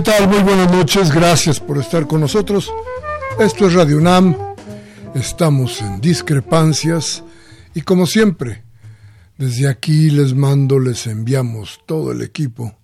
[0.00, 2.72] Muy buenas noches, gracias por estar con nosotros.
[3.38, 4.34] Esto es Radio UNAM,
[5.14, 7.22] estamos en discrepancias
[7.74, 8.64] y como siempre,
[9.36, 12.78] desde aquí les mando, les enviamos todo el equipo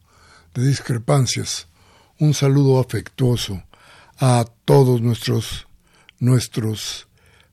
[0.53, 1.69] de discrepancias
[2.19, 3.63] un saludo afectuoso
[4.19, 5.67] a todos nuestros,
[6.19, 7.09] nuestros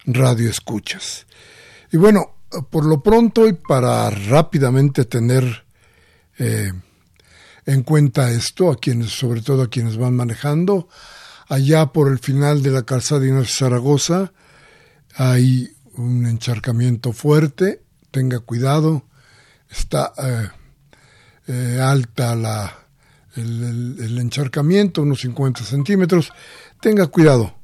[0.05, 1.25] radioescuchas.
[1.89, 2.35] Y bueno,
[2.69, 5.63] por lo pronto y para rápidamente tener
[6.38, 6.73] eh,
[7.66, 10.88] en cuenta esto, a quienes, sobre todo a quienes van manejando.
[11.47, 14.34] Allá por el final de la calzada Inés Zaragoza
[15.16, 19.06] hay un encharcamiento fuerte, tenga cuidado,
[19.69, 20.50] está eh,
[21.47, 22.88] eh, alta la,
[23.35, 26.31] el, el, encharcamiento, unos 50 centímetros,
[26.81, 27.56] tenga cuidado,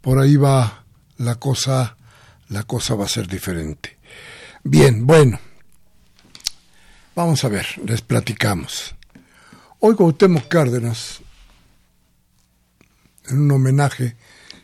[0.00, 0.84] por ahí va
[1.18, 1.96] la cosa,
[2.48, 3.98] la cosa va a ser diferente.
[4.62, 5.38] Bien, bueno,
[7.14, 8.94] vamos a ver, les platicamos.
[9.82, 11.20] Hoy Cuauhtémoc Cárdenas,
[13.28, 14.14] en un homenaje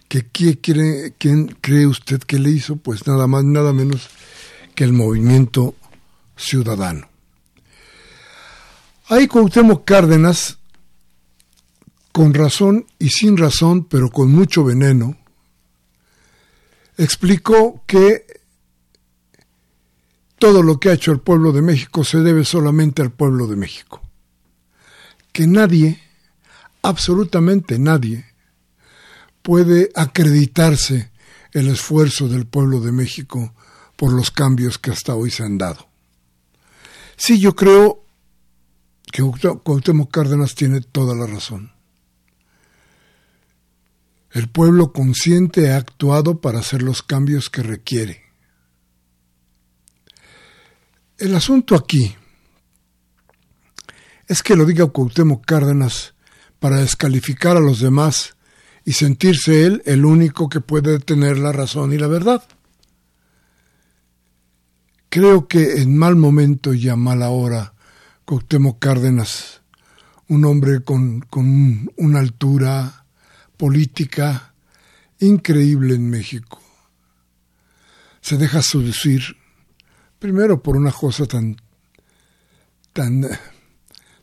[0.08, 2.76] que ¿quién cree usted que le hizo?
[2.76, 4.10] Pues nada más, nada menos
[4.74, 5.74] que el movimiento
[6.36, 7.08] ciudadano.
[9.06, 10.58] Ahí Cuauhtémoc Cárdenas,
[12.12, 15.16] con razón y sin razón, pero con mucho veneno,
[16.98, 18.26] explicó que
[20.38, 23.56] todo lo que ha hecho el pueblo de México se debe solamente al pueblo de
[23.56, 24.05] México
[25.36, 26.00] que nadie,
[26.80, 28.24] absolutamente nadie,
[29.42, 31.10] puede acreditarse
[31.52, 33.52] el esfuerzo del pueblo de México
[33.96, 35.90] por los cambios que hasta hoy se han dado.
[37.18, 38.02] Sí, yo creo
[39.12, 39.22] que
[39.62, 41.70] Cuauhtémoc Cárdenas tiene toda la razón.
[44.30, 48.22] El pueblo consciente ha actuado para hacer los cambios que requiere.
[51.18, 52.16] El asunto aquí
[54.26, 56.14] es que lo diga Cuauhtémoc Cárdenas
[56.58, 58.34] para descalificar a los demás
[58.84, 62.42] y sentirse él el único que puede tener la razón y la verdad.
[65.08, 67.74] Creo que en mal momento y a mala hora,
[68.24, 69.62] Cuauhtémoc Cárdenas,
[70.28, 73.04] un hombre con, con una altura
[73.56, 74.54] política
[75.20, 76.60] increíble en México,
[78.20, 79.22] se deja seducir
[80.18, 81.56] primero por una cosa tan
[82.92, 83.24] tan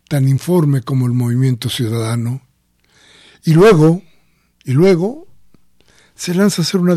[0.07, 2.41] tan informe como el movimiento ciudadano,
[3.43, 4.01] y luego,
[4.63, 5.27] y luego,
[6.15, 6.95] se lanza a hacer una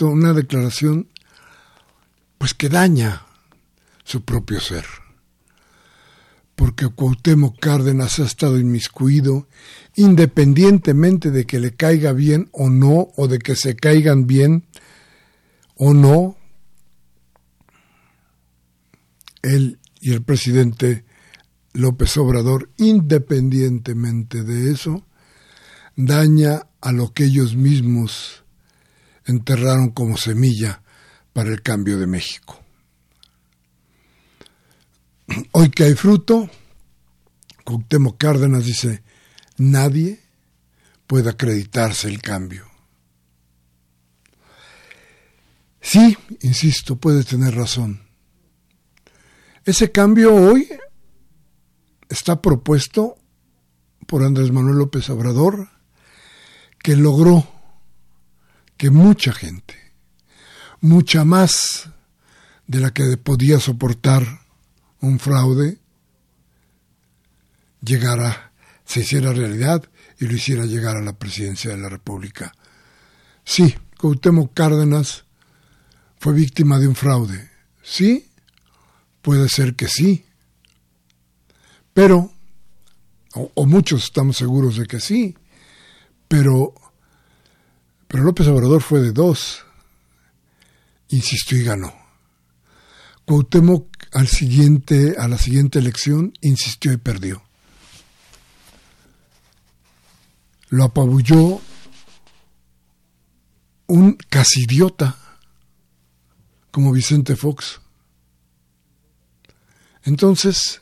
[0.00, 1.08] una declaración
[2.38, 3.26] pues que daña
[4.04, 4.84] su propio ser.
[6.54, 9.48] Porque Cuauhtémoc Cárdenas ha estado inmiscuido
[9.94, 14.64] independientemente de que le caiga bien o no, o de que se caigan bien
[15.74, 16.36] o no,
[19.42, 21.04] él y el presidente
[21.78, 25.06] López Obrador, independientemente de eso,
[25.94, 28.42] daña a lo que ellos mismos
[29.24, 30.82] enterraron como semilla
[31.32, 32.60] para el cambio de México.
[35.52, 36.50] Hoy que hay fruto,
[37.62, 39.04] Cuauhtémoc Cárdenas dice,
[39.56, 40.18] nadie
[41.06, 42.66] puede acreditarse el cambio.
[45.80, 48.02] Sí, insisto, puede tener razón.
[49.64, 50.68] Ese cambio hoy
[52.08, 53.16] está propuesto
[54.06, 55.68] por Andrés Manuel López Obrador,
[56.82, 57.46] que logró
[58.76, 59.74] que mucha gente,
[60.80, 61.90] mucha más
[62.66, 64.40] de la que podía soportar
[65.00, 65.78] un fraude,
[67.82, 68.52] llegara,
[68.84, 69.84] se hiciera realidad
[70.18, 72.54] y lo hiciera llegar a la presidencia de la República.
[73.44, 75.24] Sí, Cuauhtémoc Cárdenas
[76.18, 77.50] fue víctima de un fraude.
[77.82, 78.30] Sí,
[79.22, 80.24] puede ser que sí,
[81.98, 82.30] pero,
[83.34, 85.36] o, muchos estamos seguros de que sí,
[86.28, 86.72] pero,
[88.06, 89.64] pero López Obrador fue de dos,
[91.08, 91.92] insistió y ganó.
[93.24, 97.42] Cuauhtémoc al siguiente, a la siguiente elección insistió y perdió.
[100.68, 101.60] Lo apabulló
[103.88, 105.18] un casi idiota
[106.70, 107.80] como Vicente Fox.
[110.04, 110.80] Entonces,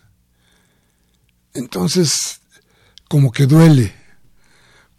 [1.56, 2.40] entonces,
[3.08, 3.94] como que duele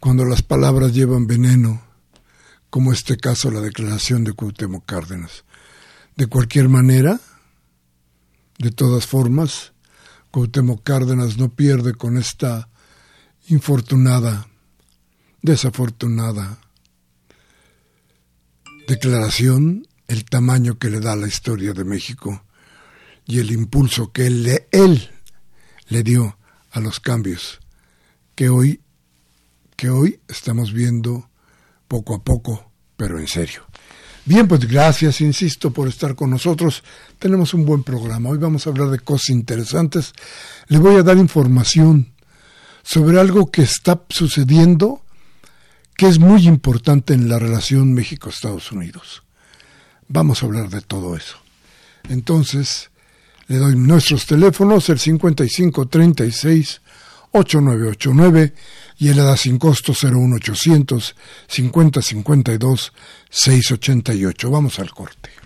[0.00, 1.82] cuando las palabras llevan veneno,
[2.70, 5.44] como este caso la declaración de Cuauhtémoc Cárdenas.
[6.16, 7.20] De cualquier manera,
[8.58, 9.72] de todas formas,
[10.30, 12.68] Cuauhtémoc Cárdenas no pierde con esta
[13.48, 14.48] infortunada,
[15.42, 16.58] desafortunada
[18.88, 22.42] declaración el tamaño que le da la historia de México
[23.26, 25.10] y el impulso que él le, él
[25.88, 26.37] le dio
[26.78, 27.60] a los cambios
[28.34, 28.80] que hoy,
[29.76, 31.28] que hoy estamos viendo
[31.88, 33.66] poco a poco, pero en serio.
[34.24, 36.84] Bien, pues gracias, insisto, por estar con nosotros.
[37.18, 38.28] Tenemos un buen programa.
[38.30, 40.12] Hoy vamos a hablar de cosas interesantes.
[40.68, 42.12] Le voy a dar información
[42.82, 45.02] sobre algo que está sucediendo
[45.96, 49.24] que es muy importante en la relación México-Estados Unidos.
[50.06, 51.38] Vamos a hablar de todo eso.
[52.08, 52.90] Entonces,
[53.48, 56.80] le doy nuestros teléfonos, el 5536
[57.32, 58.54] 8989
[58.98, 61.16] y el EDA sin costo 01800
[61.46, 62.92] 5052
[63.30, 64.50] 688.
[64.50, 65.37] Vamos al corte.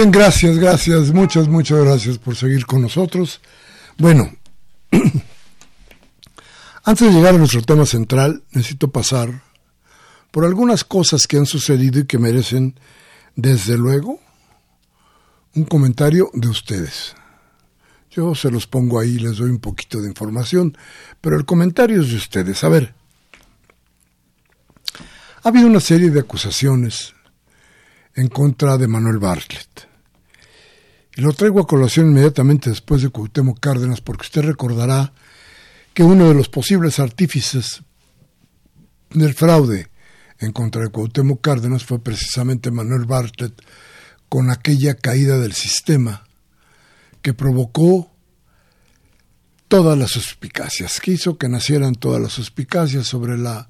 [0.00, 3.42] Bien, gracias, gracias, muchas, muchas gracias por seguir con nosotros.
[3.98, 4.32] Bueno,
[6.84, 9.42] antes de llegar a nuestro tema central, necesito pasar
[10.30, 12.80] por algunas cosas que han sucedido y que merecen,
[13.36, 14.20] desde luego,
[15.54, 17.14] un comentario de ustedes.
[18.10, 20.78] Yo se los pongo ahí, les doy un poquito de información,
[21.20, 22.64] pero el comentario es de ustedes.
[22.64, 22.94] A ver,
[25.42, 27.12] ha habido una serie de acusaciones
[28.14, 29.89] en contra de Manuel Bartlett.
[31.20, 35.12] Lo traigo a colación inmediatamente después de Cuauhtémoc Cárdenas, porque usted recordará
[35.92, 37.82] que uno de los posibles artífices
[39.10, 39.90] del fraude
[40.38, 43.52] en contra de Cuauhtémoc Cárdenas fue precisamente Manuel Bartlett
[44.30, 46.24] con aquella caída del sistema
[47.20, 48.10] que provocó
[49.68, 53.68] todas las suspicacias, que hizo que nacieran todas las suspicacias sobre la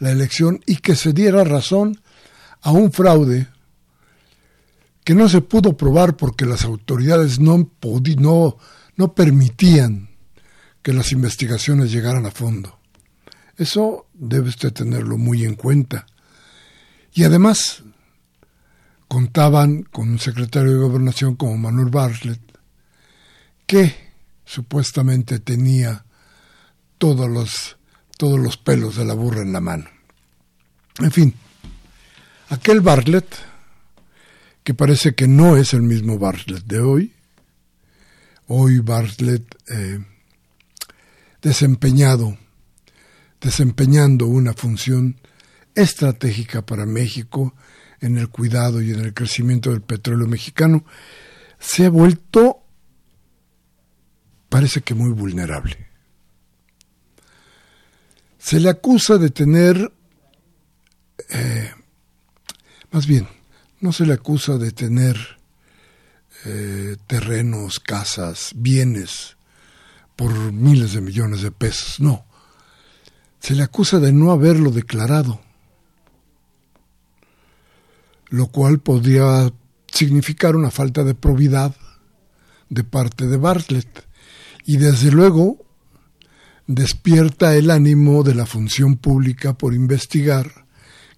[0.00, 2.00] elección y que se diera razón
[2.60, 3.46] a un fraude
[5.08, 7.70] que no se pudo probar porque las autoridades no,
[8.18, 8.58] no,
[8.96, 10.10] no permitían
[10.82, 12.78] que las investigaciones llegaran a fondo.
[13.56, 16.04] Eso debe usted tenerlo muy en cuenta.
[17.14, 17.84] Y además,
[19.08, 22.42] contaban con un secretario de gobernación como Manuel Bartlett,
[23.66, 24.12] que
[24.44, 26.04] supuestamente tenía
[26.98, 27.78] todos los,
[28.18, 29.86] todos los pelos de la burra en la mano.
[30.98, 31.34] En fin,
[32.50, 33.47] aquel Bartlett,
[34.68, 37.14] que parece que no es el mismo Bartlett de hoy,
[38.48, 39.98] hoy Bartlett eh,
[41.40, 42.36] desempeñado,
[43.40, 45.22] desempeñando una función
[45.74, 47.54] estratégica para México
[48.02, 50.84] en el cuidado y en el crecimiento del petróleo mexicano,
[51.58, 52.62] se ha vuelto,
[54.50, 55.88] parece que muy vulnerable.
[58.36, 59.90] Se le acusa de tener,
[61.30, 61.70] eh,
[62.90, 63.37] más bien,
[63.80, 65.16] no se le acusa de tener
[66.44, 69.36] eh, terrenos, casas, bienes
[70.16, 72.26] por miles de millones de pesos, no.
[73.40, 75.40] Se le acusa de no haberlo declarado
[78.30, 79.52] lo cual podría
[79.90, 81.74] significar una falta de probidad
[82.68, 84.06] de parte de Bartlett.
[84.64, 85.58] Y desde luego
[86.66, 90.66] despierta el ánimo de la función pública por investigar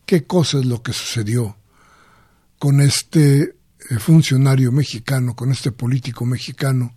[0.06, 1.56] qué cosa es lo que sucedió
[2.60, 3.56] con este
[3.88, 6.94] eh, funcionario mexicano, con este político mexicano,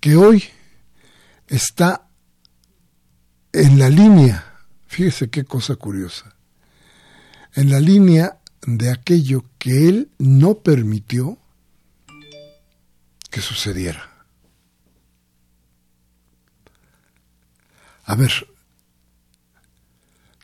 [0.00, 0.42] que hoy
[1.46, 2.08] está
[3.52, 6.34] en la línea, fíjese qué cosa curiosa,
[7.54, 11.38] en la línea de aquello que él no permitió
[13.30, 14.26] que sucediera.
[18.06, 18.32] A ver,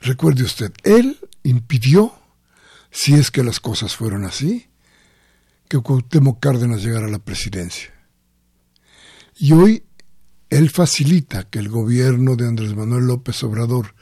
[0.02, 2.14] recuerde usted, él impidió,
[2.96, 4.70] si es que las cosas fueron así,
[5.68, 7.92] que Cuauhtémoc Cárdenas llegara a la presidencia.
[9.36, 9.84] Y hoy
[10.48, 13.94] él facilita que el gobierno de Andrés Manuel López Obrador,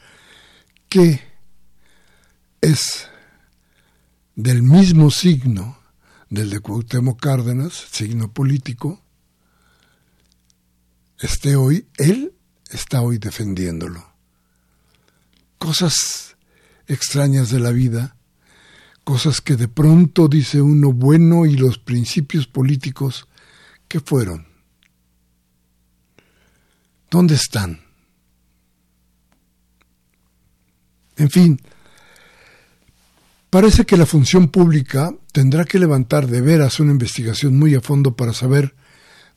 [0.87, 1.19] que
[2.61, 3.09] es
[4.35, 5.77] del mismo signo
[6.29, 9.03] del de Cuauhtémoc Cárdenas, signo político,
[11.19, 12.33] esté hoy, él
[12.69, 14.07] está hoy defendiéndolo.
[15.57, 16.37] Cosas
[16.87, 18.14] extrañas de la vida,
[19.05, 23.29] cosas que de pronto dice uno bueno y los principios políticos,
[23.87, 24.45] ¿qué fueron?
[27.09, 27.79] ¿Dónde están?
[31.15, 31.57] En fin,
[33.55, 38.13] Parece que la función pública tendrá que levantar de veras una investigación muy a fondo
[38.13, 38.75] para saber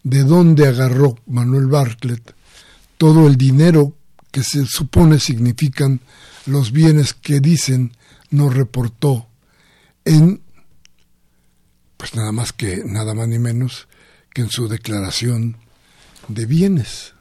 [0.03, 2.35] de dónde agarró Manuel Bartlett
[2.97, 3.95] todo el dinero
[4.33, 6.01] que se supone significan
[6.47, 7.93] los bienes que dicen
[8.31, 9.28] no reportó
[10.09, 10.41] en
[11.99, 13.89] pues nada más que nada más ni menos
[14.33, 15.59] que en su declaración
[16.29, 17.15] de bienes.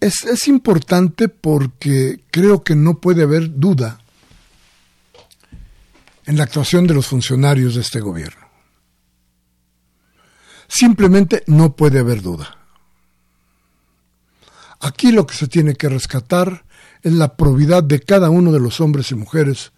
[0.00, 4.00] Es, es importante porque creo que no puede haber duda
[6.24, 8.48] en la actuación de los funcionarios de este gobierno.
[10.68, 12.56] Simplemente no puede haber duda.
[14.78, 16.64] Aquí lo que se tiene que rescatar
[17.02, 19.72] es la probidad de cada uno de los hombres y mujeres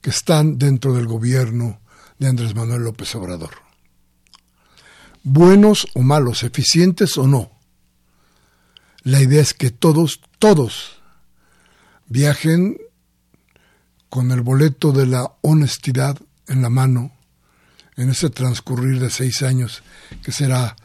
[0.00, 1.80] que están dentro del gobierno
[2.18, 3.50] de Andrés Manuel López Obrador.
[5.22, 7.50] Buenos o malos, eficientes o no.
[9.02, 11.00] La idea es que todos, todos
[12.08, 12.78] viajen
[14.08, 17.12] con el boleto de la honestidad en la mano,
[17.96, 19.82] en ese transcurrir de seis años,
[20.22, 20.76] que será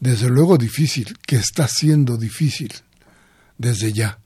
[0.00, 2.72] desde luego difícil, que está siendo difícil
[3.58, 4.18] desde ya.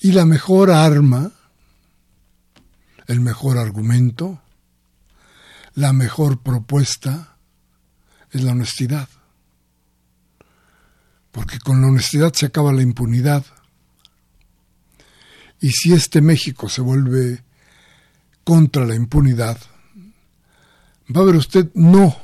[0.00, 1.32] Y la mejor arma,
[3.06, 4.40] el mejor argumento,
[5.74, 7.36] la mejor propuesta
[8.30, 9.08] es la honestidad.
[11.30, 13.44] Porque con la honestidad se acaba la impunidad.
[15.60, 17.42] Y si este México se vuelve
[18.44, 19.58] contra la impunidad,
[21.14, 22.16] va a ver usted no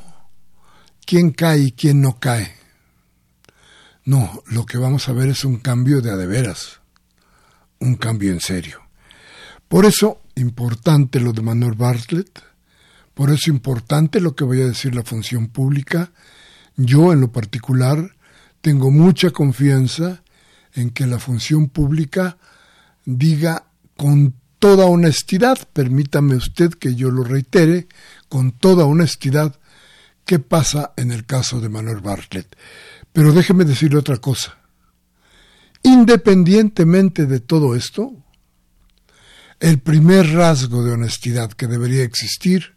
[1.05, 2.55] quién cae y quién no cae.
[4.05, 6.81] No, lo que vamos a ver es un cambio de adeveras,
[7.79, 8.81] un cambio en serio.
[9.69, 12.43] Por eso, importante lo de Manuel Bartlett,
[13.15, 16.13] por eso importante lo que voy a decir la función pública.
[16.77, 18.17] Yo, en lo particular,
[18.61, 20.23] tengo mucha confianza
[20.75, 22.39] en que la función pública
[23.05, 27.89] diga con toda honestidad, permítame usted que yo lo reitere,
[28.29, 29.59] con toda honestidad,
[30.25, 32.57] qué pasa en el caso de Manuel Bartlett.
[33.13, 34.59] Pero déjeme decirle otra cosa.
[35.83, 38.13] Independientemente de todo esto,
[39.61, 42.75] el primer rasgo de honestidad que debería existir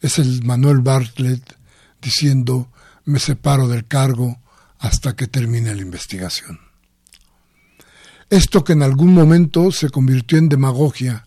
[0.00, 1.56] es el Manuel Bartlett
[2.00, 2.70] diciendo
[3.04, 4.40] me separo del cargo
[4.78, 6.58] hasta que termine la investigación.
[8.30, 11.26] Esto que en algún momento se convirtió en demagogia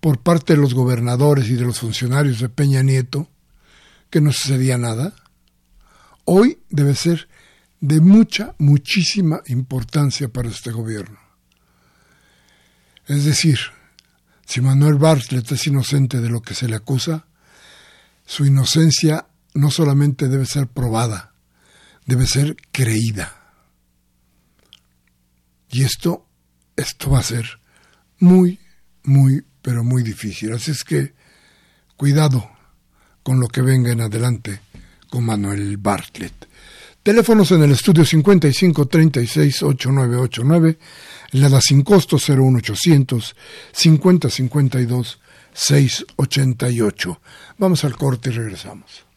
[0.00, 3.28] por parte de los gobernadores y de los funcionarios de Peña Nieto,
[4.08, 5.14] que no sucedía nada,
[6.24, 7.28] hoy debe ser
[7.80, 11.18] de mucha, muchísima importancia para este gobierno.
[13.06, 13.58] Es decir,
[14.48, 17.26] si Manuel Bartlett es inocente de lo que se le acusa,
[18.24, 21.34] su inocencia no solamente debe ser probada,
[22.06, 23.52] debe ser creída.
[25.70, 26.26] Y esto,
[26.76, 27.60] esto va a ser
[28.20, 28.58] muy,
[29.02, 30.54] muy, pero muy difícil.
[30.54, 31.12] Así es que
[31.98, 32.50] cuidado
[33.22, 34.62] con lo que venga en adelante
[35.10, 36.48] con Manuel Bartlett.
[37.02, 40.78] Teléfonos en el estudio 55 36 8989,
[41.32, 43.34] la da sin costo 01800
[43.72, 45.20] 50 52
[45.52, 47.20] 688.
[47.58, 49.07] Vamos al corte y regresamos.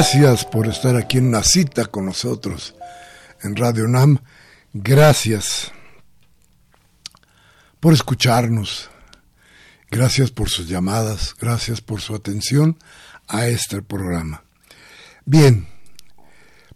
[0.00, 2.74] Gracias por estar aquí en una cita con nosotros
[3.42, 4.16] en Radio NAM.
[4.72, 5.72] Gracias
[7.80, 8.88] por escucharnos.
[9.90, 11.36] Gracias por sus llamadas.
[11.38, 12.78] Gracias por su atención
[13.28, 14.42] a este programa.
[15.26, 15.68] Bien,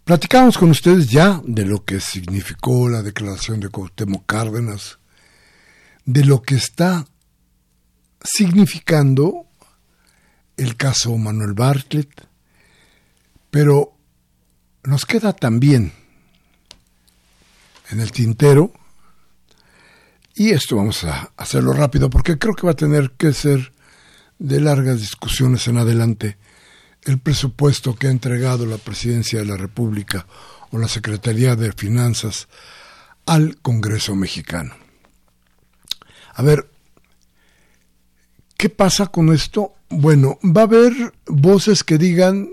[0.04, 4.98] platicamos con ustedes ya de lo que significó la declaración de Cuauhtémoc Cárdenas,
[6.04, 7.06] de lo que está
[8.22, 9.46] significando
[10.58, 12.33] el caso Manuel Bartlett,
[13.54, 13.96] pero
[14.82, 15.92] nos queda también
[17.88, 18.72] en el tintero,
[20.34, 23.72] y esto vamos a hacerlo rápido porque creo que va a tener que ser
[24.40, 26.36] de largas discusiones en adelante
[27.04, 30.26] el presupuesto que ha entregado la Presidencia de la República
[30.72, 32.48] o la Secretaría de Finanzas
[33.24, 34.74] al Congreso mexicano.
[36.34, 36.68] A ver,
[38.56, 39.74] ¿qué pasa con esto?
[39.90, 40.92] Bueno, va a haber
[41.26, 42.48] voces que digan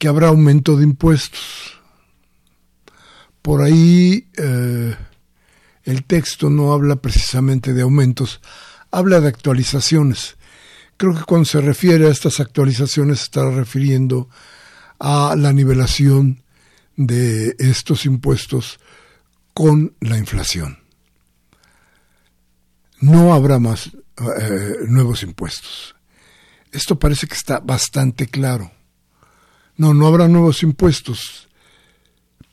[0.00, 1.78] que habrá aumento de impuestos.
[3.42, 4.96] Por ahí eh,
[5.84, 8.40] el texto no habla precisamente de aumentos,
[8.90, 10.38] habla de actualizaciones.
[10.96, 14.30] Creo que cuando se refiere a estas actualizaciones se estará refiriendo
[14.98, 16.44] a la nivelación
[16.96, 18.80] de estos impuestos
[19.52, 20.78] con la inflación.
[23.02, 23.90] No habrá más
[24.40, 25.94] eh, nuevos impuestos.
[26.72, 28.79] Esto parece que está bastante claro.
[29.80, 31.48] No, no habrá nuevos impuestos.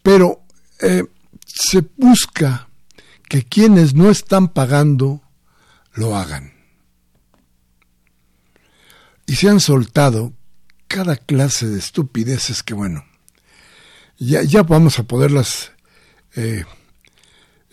[0.02, 0.46] Pero
[0.80, 1.04] eh,
[1.46, 2.70] se busca
[3.28, 5.22] que quienes no están pagando
[5.92, 6.54] lo hagan.
[9.26, 10.32] Y se han soltado
[10.88, 13.04] cada clase de estupideces que, bueno,
[14.18, 15.74] ya, ya vamos a poderlas,
[16.34, 16.64] eh,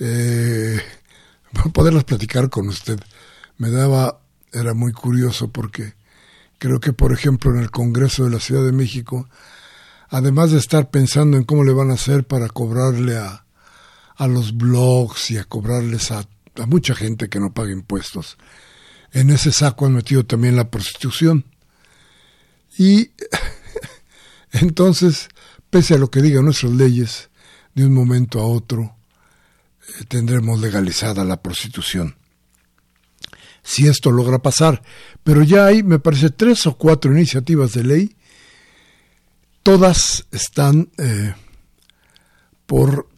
[0.00, 0.80] eh,
[1.72, 2.98] poderlas platicar con usted.
[3.58, 4.20] Me daba,
[4.52, 5.94] era muy curioso porque
[6.64, 9.28] Creo que, por ejemplo, en el Congreso de la Ciudad de México,
[10.08, 13.44] además de estar pensando en cómo le van a hacer para cobrarle a,
[14.16, 18.38] a los blogs y a cobrarles a, a mucha gente que no paga impuestos,
[19.12, 21.44] en ese saco han metido también la prostitución.
[22.78, 23.10] Y
[24.52, 25.28] entonces,
[25.68, 27.28] pese a lo que digan nuestras leyes,
[27.74, 28.96] de un momento a otro
[29.86, 32.16] eh, tendremos legalizada la prostitución.
[33.64, 34.82] Si esto logra pasar.
[35.24, 38.16] Pero ya hay, me parece, tres o cuatro iniciativas de ley.
[39.64, 41.34] Todas están eh,
[42.66, 43.08] por,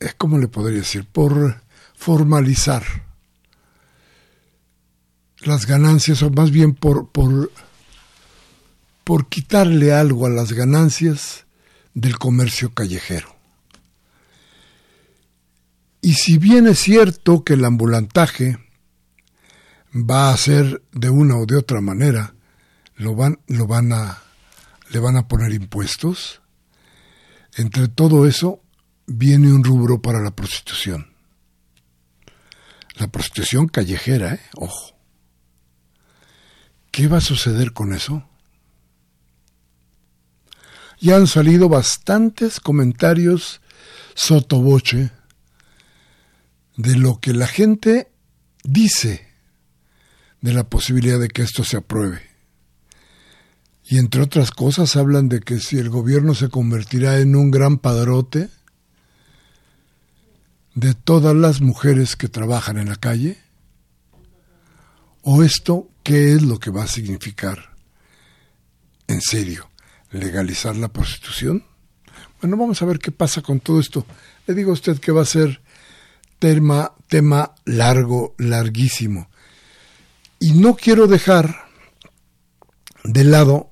[0.00, 1.04] eh, ¿cómo le podría decir?
[1.04, 1.60] Por
[1.94, 2.84] formalizar
[5.40, 7.50] las ganancias, o más bien por, por,
[9.02, 11.44] por quitarle algo a las ganancias
[11.94, 13.34] del comercio callejero.
[16.00, 18.58] Y si bien es cierto que el ambulantaje
[19.92, 22.34] va a ser de una o de otra manera,
[22.96, 24.22] lo van, lo van a,
[24.90, 26.40] le van a poner impuestos,
[27.54, 28.62] entre todo eso
[29.06, 31.12] viene un rubro para la prostitución.
[32.94, 34.40] La prostitución callejera, ¿eh?
[34.56, 34.96] ojo.
[36.90, 38.28] ¿Qué va a suceder con eso?
[41.00, 43.60] Ya han salido bastantes comentarios
[44.14, 45.10] sotoboche
[46.76, 48.12] de lo que la gente
[48.62, 49.31] dice
[50.42, 52.20] de la posibilidad de que esto se apruebe.
[53.84, 57.78] Y entre otras cosas hablan de que si el gobierno se convertirá en un gran
[57.78, 58.50] padrote
[60.74, 63.38] de todas las mujeres que trabajan en la calle,
[65.22, 67.76] o esto, ¿qué es lo que va a significar?
[69.06, 69.70] En serio,
[70.10, 71.64] legalizar la prostitución.
[72.40, 74.04] Bueno, vamos a ver qué pasa con todo esto.
[74.46, 75.60] Le digo a usted que va a ser
[76.40, 79.28] tema, tema largo, larguísimo.
[80.42, 81.68] Y no quiero dejar
[83.04, 83.70] de lado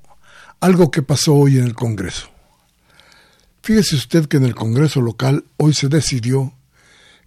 [0.61, 2.31] algo que pasó hoy en el Congreso.
[3.61, 6.55] Fíjese usted que en el Congreso local hoy se decidió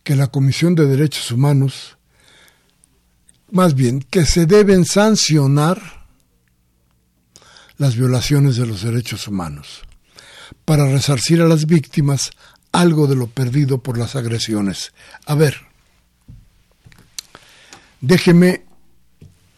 [0.05, 1.97] que la Comisión de Derechos Humanos,
[3.51, 6.05] más bien, que se deben sancionar
[7.75, 9.81] las violaciones de los derechos humanos
[10.63, 12.31] para resarcir a las víctimas
[12.71, 14.93] algo de lo perdido por las agresiones.
[15.25, 15.57] A ver,
[17.99, 18.62] déjeme,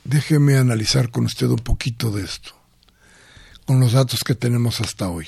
[0.06, 2.52] déjeme analizar con usted un poquito de esto,
[3.65, 5.28] con los datos que tenemos hasta hoy.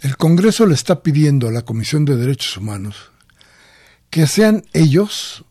[0.00, 3.10] El Congreso le está pidiendo a la Comisión de Derechos Humanos
[4.08, 5.44] que sean ellos,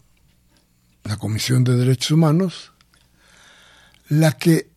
[1.04, 2.72] la Comisión de Derechos Humanos,
[4.08, 4.70] la que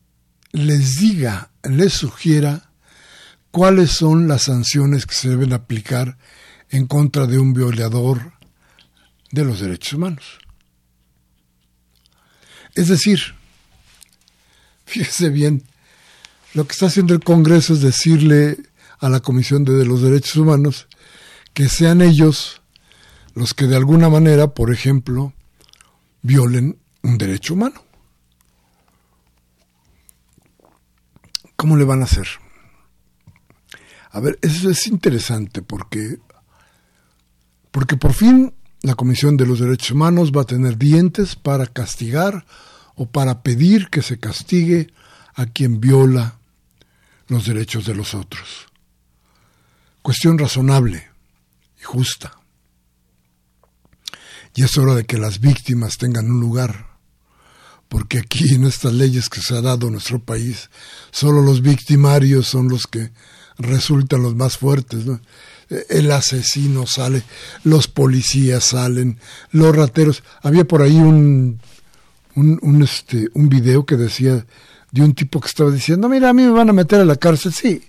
[0.53, 2.71] les diga, les sugiera
[3.51, 6.19] cuáles son las sanciones que se deben aplicar
[6.71, 8.33] en contra de un violador
[9.31, 10.39] de los derechos humanos.
[12.79, 13.35] Es decir,
[14.87, 15.65] fíjese bien,
[16.55, 18.57] lo que está haciendo el Congreso es decirle
[19.01, 20.87] a la Comisión de los Derechos Humanos
[21.55, 22.63] que sean ellos
[23.35, 25.33] los que de alguna manera, por ejemplo,
[26.23, 27.83] violen un derecho humano.
[31.57, 32.29] ¿Cómo le van a hacer?
[34.13, 36.21] A ver, eso es interesante porque,
[37.73, 42.47] porque por fin la Comisión de los Derechos Humanos va a tener dientes para castigar
[42.99, 44.93] o para pedir que se castigue
[45.35, 46.39] a quien viola
[47.29, 48.67] los derechos de los otros.
[50.03, 51.09] Cuestión razonable
[51.81, 52.33] y justa.
[54.55, 56.89] Y es hora de que las víctimas tengan un lugar,
[57.89, 60.71] porque aquí en estas leyes que se ha dado en nuestro país,
[61.13, 63.13] solo los victimarios son los que
[63.59, 65.05] resultan los más fuertes.
[65.89, 67.23] El asesino sale,
[67.63, 69.21] los policías salen,
[69.53, 70.25] los rateros.
[70.43, 71.61] Había por ahí un,
[72.39, 74.47] un, este, un video que decía
[74.91, 77.17] de un tipo que estaba diciendo, mira, a mí me van a meter a la
[77.17, 77.53] cárcel.
[77.53, 77.83] Sí,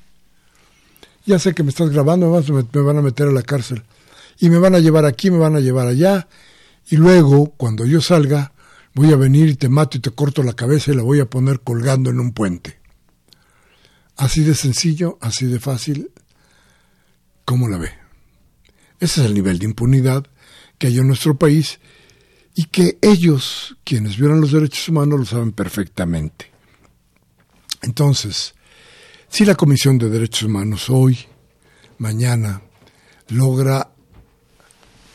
[1.26, 2.32] ya sé que me estás grabando,
[2.74, 3.84] me van a meter a la cárcel.
[4.40, 6.28] Y me van a llevar aquí, me van a llevar allá.
[6.90, 8.54] Y luego, cuando yo salga,
[8.96, 11.30] voy a venir y te mato y te corto la cabeza y la voy a
[11.30, 12.80] poner colgando en un puente.
[14.16, 16.12] Así de sencillo, así de fácil.
[17.46, 17.92] ¿Cómo la ve?
[19.00, 20.26] Ese es el nivel de impunidad
[20.78, 21.80] que hay en nuestro país
[22.56, 26.52] y que ellos, quienes violan los derechos humanos, lo saben perfectamente.
[27.82, 28.54] Entonces,
[29.30, 31.18] si la Comisión de Derechos Humanos hoy,
[31.98, 32.62] mañana,
[33.30, 33.92] logra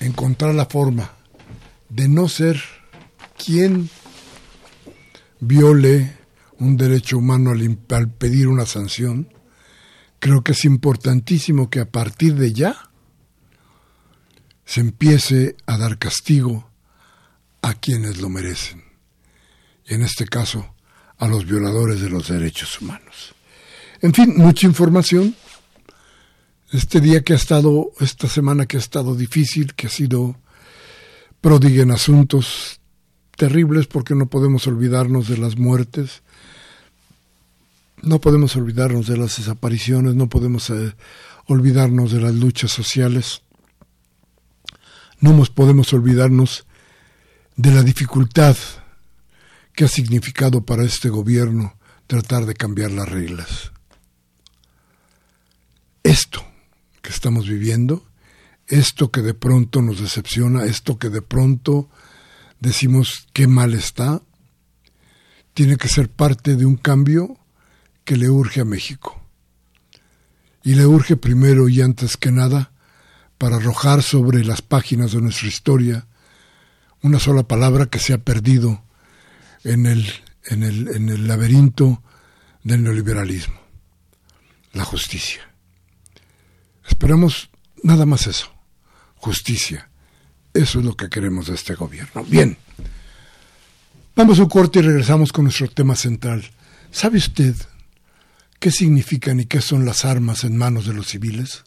[0.01, 1.11] encontrar la forma
[1.89, 2.61] de no ser
[3.37, 3.91] quien
[5.41, 6.17] viole
[6.59, 9.29] un derecho humano al, pedir una sanción,
[10.19, 12.91] creo que es importantísimo que a partir de ya
[14.65, 16.71] se empiece a dar castigo
[17.65, 18.85] a quienes lo merecen.
[19.87, 20.75] Y en este caso,
[21.17, 23.35] a los violadores de los derechos humanos.
[24.03, 25.35] En fin, mucha información.
[26.73, 30.37] Este día que ha estado, esta semana que ha estado difícil, que ha sido
[31.41, 32.81] pródiga en asuntos
[33.35, 36.23] terribles porque no podemos olvidarnos de las muertes,
[38.03, 40.95] no podemos olvidarnos de las desapariciones, no podemos eh,
[41.47, 43.41] olvidarnos de las luchas sociales,
[45.21, 46.67] no nos podemos olvidarnos
[47.57, 48.57] de la dificultad
[49.75, 53.73] que ha significado para este gobierno tratar de cambiar las reglas.
[56.03, 56.45] Esto
[57.03, 58.05] que estamos viviendo,
[58.67, 61.89] esto que de pronto nos decepciona, esto que de pronto
[62.61, 64.23] decimos qué mal está,
[65.55, 67.39] tiene que ser parte de un cambio
[68.05, 69.21] que le urge a México.
[70.63, 72.73] Y le urge primero y antes que nada
[73.39, 76.07] para arrojar sobre las páginas de nuestra historia
[77.05, 78.83] una sola palabra que se ha perdido
[79.63, 80.11] en el,
[80.47, 82.03] en el, en el laberinto
[82.63, 83.61] del neoliberalismo,
[84.73, 85.43] la justicia.
[86.89, 87.51] Esperamos
[87.83, 88.51] nada más eso,
[89.17, 89.91] justicia.
[90.55, 92.25] Eso es lo que queremos de este gobierno.
[92.25, 92.57] Bien,
[94.17, 96.51] vamos a un corte y regresamos con nuestro tema central.
[96.91, 97.55] ¿Sabe usted
[98.59, 101.65] qué significan y qué son las armas en manos de los civiles?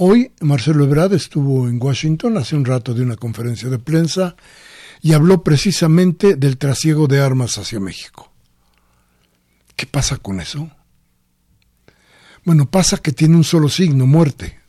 [0.00, 4.36] Hoy Marcelo Ebrard estuvo en Washington hace un rato de una conferencia de prensa
[5.02, 8.30] y habló precisamente del trasiego de armas hacia México.
[9.74, 10.70] ¿Qué pasa con eso?
[12.44, 14.60] Bueno, pasa que tiene un solo signo, muerte.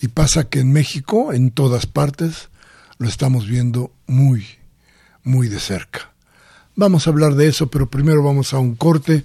[0.00, 2.48] Y pasa que en México, en todas partes,
[2.98, 4.44] lo estamos viendo muy,
[5.22, 6.12] muy de cerca.
[6.74, 9.24] Vamos a hablar de eso, pero primero vamos a un corte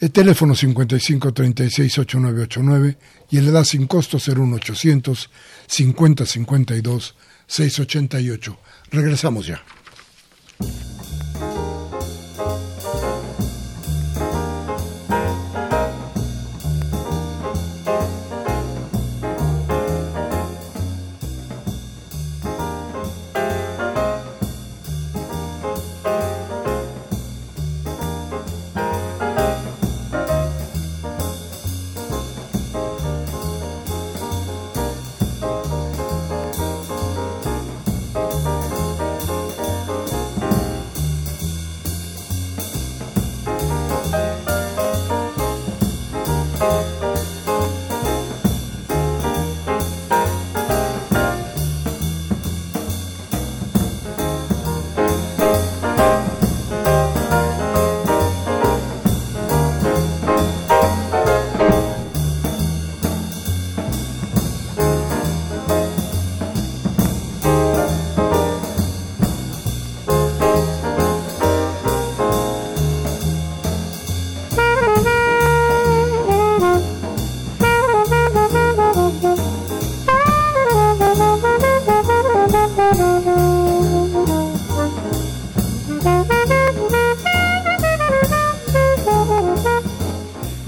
[0.00, 2.96] el teléfono 55368989
[3.30, 5.30] y el edad sin costo 01800
[5.66, 7.14] 5052
[7.46, 8.58] 688.
[8.90, 9.62] Regresamos ya.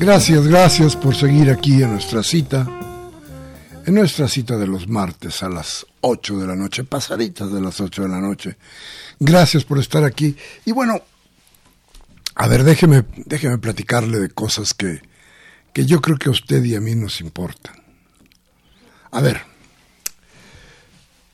[0.07, 2.65] Gracias, gracias por seguir aquí en nuestra cita,
[3.85, 7.81] en nuestra cita de los martes a las 8 de la noche, pasaditas de las
[7.81, 8.57] 8 de la noche.
[9.19, 10.37] Gracias por estar aquí.
[10.65, 11.03] Y bueno,
[12.37, 15.03] a ver, déjeme, déjeme platicarle de cosas que,
[15.73, 17.75] que yo creo que a usted y a mí nos importan.
[19.11, 19.41] A ver,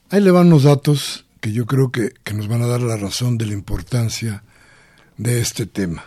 [0.09, 2.97] ahí le van los datos que yo creo que, que nos van a dar la
[2.97, 4.45] razón de la importancia
[5.19, 6.07] de este tema.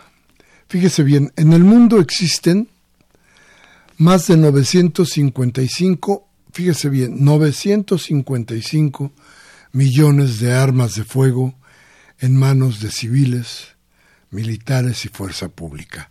[0.68, 2.68] Fíjese bien, en el mundo existen
[3.98, 9.12] más de 955, fíjese bien, 955
[9.72, 11.54] millones de armas de fuego
[12.18, 13.76] en manos de civiles,
[14.30, 16.10] militares y fuerza pública.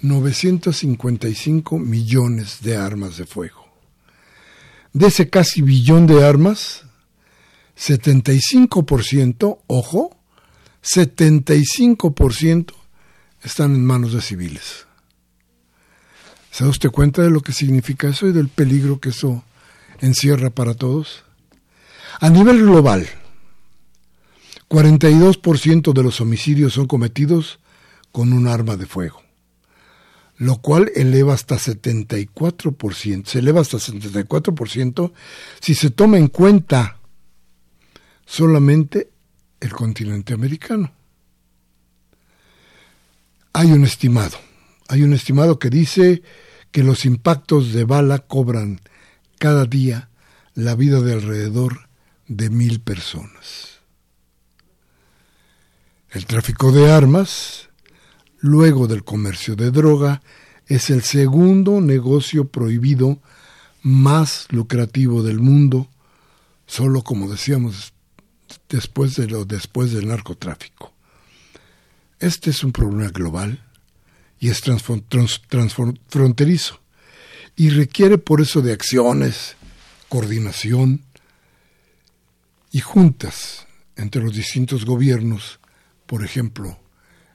[0.00, 3.68] 955 millones de armas de fuego.
[4.92, 6.84] De ese casi billón de armas,
[7.76, 10.16] 75%, ojo,
[10.82, 12.81] 75%
[13.42, 14.86] están en manos de civiles.
[16.50, 19.42] ¿Se da usted cuenta de lo que significa eso y del peligro que eso
[20.00, 21.24] encierra para todos?
[22.20, 23.08] A nivel global,
[24.68, 27.58] 42% de los homicidios son cometidos
[28.12, 29.22] con un arma de fuego,
[30.36, 35.12] lo cual eleva hasta 74%, se eleva hasta 74%
[35.60, 36.98] si se toma en cuenta
[38.26, 39.10] solamente
[39.60, 40.92] el continente americano
[43.52, 44.38] hay un estimado.
[44.88, 46.22] Hay un estimado que dice
[46.70, 48.80] que los impactos de bala cobran
[49.38, 50.08] cada día
[50.54, 51.88] la vida de alrededor
[52.28, 53.80] de mil personas.
[56.10, 57.68] El tráfico de armas,
[58.38, 60.22] luego del comercio de droga,
[60.66, 63.18] es el segundo negocio prohibido
[63.82, 65.88] más lucrativo del mundo,
[66.66, 67.92] solo como decíamos
[68.68, 70.91] después de lo después del narcotráfico.
[72.22, 73.58] Este es un problema global
[74.38, 76.80] y es transfronterizo
[77.56, 79.56] y requiere por eso de acciones,
[80.08, 81.02] coordinación
[82.70, 85.58] y juntas entre los distintos gobiernos,
[86.06, 86.78] por ejemplo,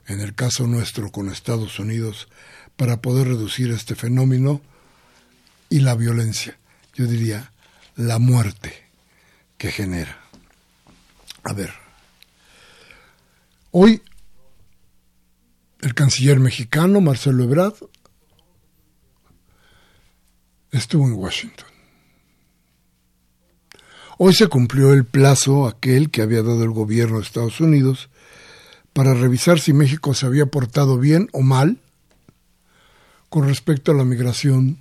[0.06, 2.28] en el caso nuestro con Estados Unidos,
[2.76, 4.62] para poder reducir este fenómeno
[5.68, 6.56] y la violencia,
[6.94, 7.52] yo diría
[7.94, 8.72] la muerte
[9.58, 10.18] que genera.
[11.44, 11.74] A ver,
[13.70, 14.00] hoy
[15.80, 17.74] el canciller mexicano Marcelo Ebrard
[20.72, 21.66] estuvo en Washington.
[24.18, 28.08] Hoy se cumplió el plazo aquel que había dado el gobierno de Estados Unidos
[28.92, 31.78] para revisar si México se había portado bien o mal
[33.28, 34.78] con respecto a la migración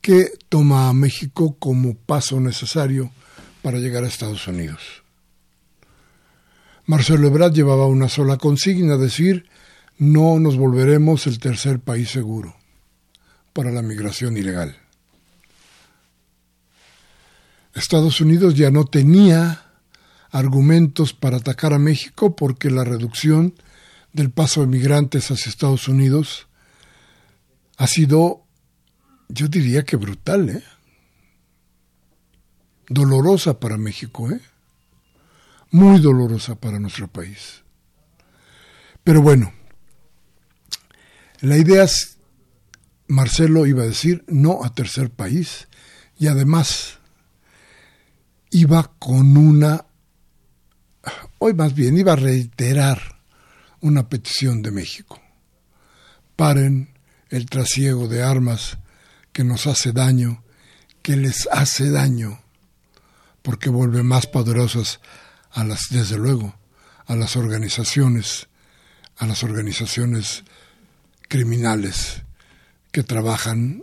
[0.00, 3.12] que toma a México como paso necesario
[3.62, 5.04] para llegar a Estados Unidos.
[6.86, 9.48] Marcelo Ebrard llevaba una sola consigna, decir,
[9.98, 12.56] no nos volveremos el tercer país seguro
[13.52, 14.76] para la migración ilegal.
[17.74, 19.64] Estados Unidos ya no tenía
[20.30, 23.54] argumentos para atacar a México porque la reducción
[24.12, 26.48] del paso de migrantes hacia Estados Unidos
[27.76, 28.44] ha sido,
[29.28, 30.62] yo diría que brutal, ¿eh?
[32.88, 34.40] Dolorosa para México, ¿eh?
[35.70, 37.64] Muy dolorosa para nuestro país.
[39.02, 39.52] Pero bueno,
[41.44, 42.16] la idea es,
[43.06, 45.68] Marcelo iba a decir no a tercer país
[46.18, 46.98] y además
[48.50, 49.84] iba con una,
[51.38, 53.20] hoy más bien iba a reiterar
[53.80, 55.20] una petición de México.
[56.36, 56.94] Paren
[57.28, 58.78] el trasiego de armas
[59.32, 60.42] que nos hace daño,
[61.02, 62.40] que les hace daño,
[63.42, 65.00] porque vuelve más poderosas
[65.50, 66.54] a las, desde luego,
[67.06, 68.48] a las organizaciones,
[69.18, 70.44] a las organizaciones
[71.34, 72.22] criminales
[72.92, 73.82] que trabajan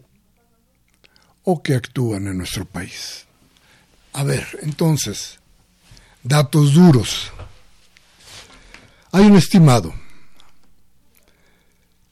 [1.44, 3.26] o que actúan en nuestro país.
[4.14, 5.38] A ver, entonces,
[6.24, 7.34] datos duros.
[9.12, 9.94] Hay un estimado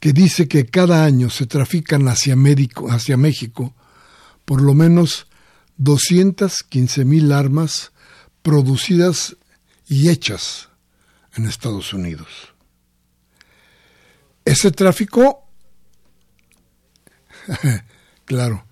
[0.01, 2.35] que dice que cada año se trafican hacia,
[2.89, 3.73] hacia México
[4.43, 5.27] por lo menos
[5.77, 7.93] 215 mil armas
[8.41, 9.37] producidas
[9.87, 10.67] y hechas
[11.33, 12.48] en Estados Unidos.
[14.45, 15.47] Ese tráfico,
[18.25, 18.65] claro,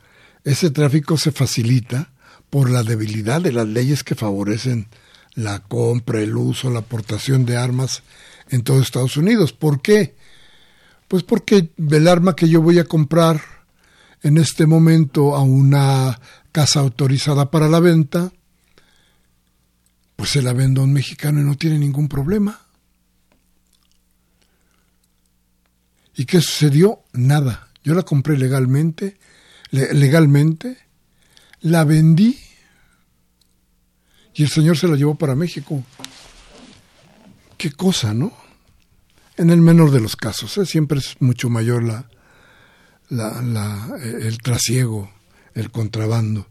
[0.43, 2.12] ese tráfico se facilita
[2.49, 4.88] por la debilidad de las leyes que favorecen
[5.34, 8.01] la compra, el uso, la aportación de armas
[8.49, 9.53] en todo Estados Unidos.
[9.53, 10.15] ¿Por qué?
[11.08, 13.41] Pues porque el arma que yo voy a comprar
[14.23, 16.19] en este momento a una
[16.51, 18.32] casa autorizada para la venta,
[20.15, 22.66] pues se la vendo a un mexicano y no tiene ningún problema.
[26.17, 27.03] ¿Y qué sucedió?
[27.13, 27.69] Nada.
[27.84, 29.17] Yo la compré legalmente,
[29.71, 30.77] legalmente,
[31.62, 32.38] la vendí
[34.34, 35.84] y el Señor se la llevó para México.
[37.56, 38.34] Qué cosa, ¿no?
[39.38, 40.65] En el menor de los casos, ¿eh?
[40.65, 42.10] siempre es mucho mayor la,
[43.10, 45.12] la, el trasiego,
[45.53, 46.47] el contrabando.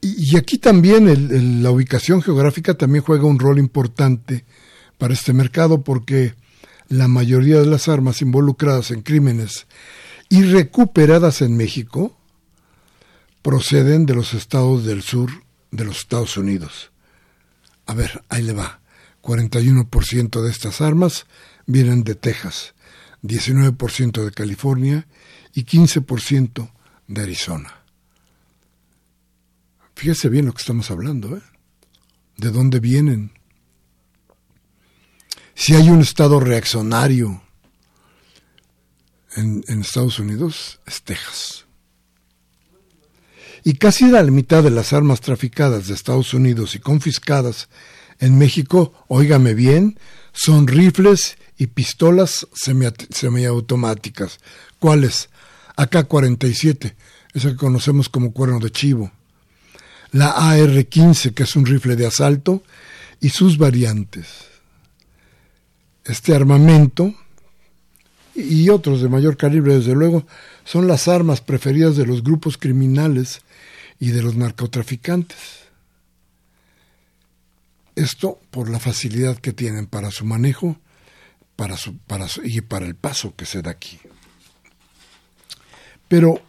[0.00, 4.44] Y, aquí también la ubicación geográfica también juega un rol importante
[4.98, 6.34] para este mercado porque
[6.90, 9.68] la mayoría de las armas involucradas en crímenes
[10.28, 12.18] y recuperadas en México
[13.42, 15.30] proceden de los estados del sur
[15.70, 16.90] de los Estados Unidos.
[17.86, 18.80] A ver, ahí le va.
[19.22, 21.26] 41% de estas armas
[21.64, 22.74] vienen de Texas,
[23.22, 25.06] 19% de California
[25.54, 26.72] y 15%
[27.06, 27.84] de Arizona.
[29.94, 31.42] Fíjese bien lo que estamos hablando, ¿eh?
[32.36, 33.39] ¿De dónde vienen?
[35.60, 37.42] Si hay un estado reaccionario
[39.36, 41.66] en, Estados Unidos, es Texas
[43.62, 47.68] y casi la mitad de las armas traficadas de Estados Unidos y confiscadas
[48.20, 49.98] en México, óigame bien,
[50.32, 52.48] son rifles y pistolas
[53.10, 54.38] semiautomáticas.
[54.78, 55.28] ¿Cuáles?
[55.76, 56.94] AK-47,
[57.34, 59.12] esa que conocemos como cuerno de chivo.
[60.10, 62.62] La AR-15, que es un rifle de asalto,
[63.20, 64.49] y sus variantes.
[66.10, 67.14] Este armamento
[68.34, 70.26] y otros de mayor calibre, desde luego,
[70.64, 73.42] son las armas preferidas de los grupos criminales
[74.00, 75.38] y de los narcotraficantes.
[77.94, 80.80] Esto por la facilidad que tienen para su manejo
[81.54, 84.00] para su, para y para el paso que se da aquí.
[86.08, 86.42] Pero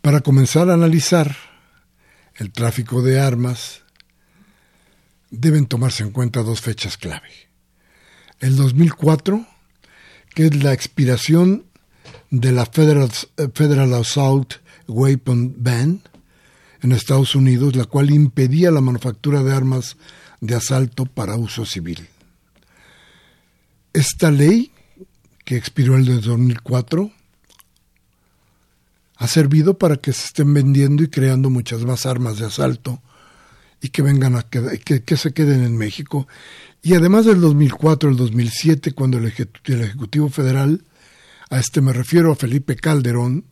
[0.00, 1.36] para comenzar a analizar
[2.36, 3.82] el tráfico de armas,
[5.30, 7.49] deben tomarse en cuenta dos fechas clave.
[8.40, 9.46] El 2004,
[10.34, 11.66] que es la expiración
[12.30, 13.10] de la Federal,
[13.54, 14.54] Federal Assault
[14.88, 16.02] Weapon Ban,
[16.82, 19.98] en Estados Unidos, la cual impedía la manufactura de armas
[20.40, 22.08] de asalto para uso civil.
[23.92, 24.72] Esta ley,
[25.44, 27.10] que expiró el de 2004,
[29.16, 33.02] ha servido para que se estén vendiendo y creando muchas más armas de asalto
[33.82, 36.26] y que vengan a que se queden en México.
[36.82, 40.82] Y además del 2004, el 2007, cuando el, el Ejecutivo Federal,
[41.50, 43.44] a este me refiero a Felipe Calderón,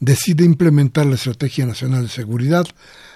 [0.00, 2.66] decide implementar la Estrategia Nacional de Seguridad,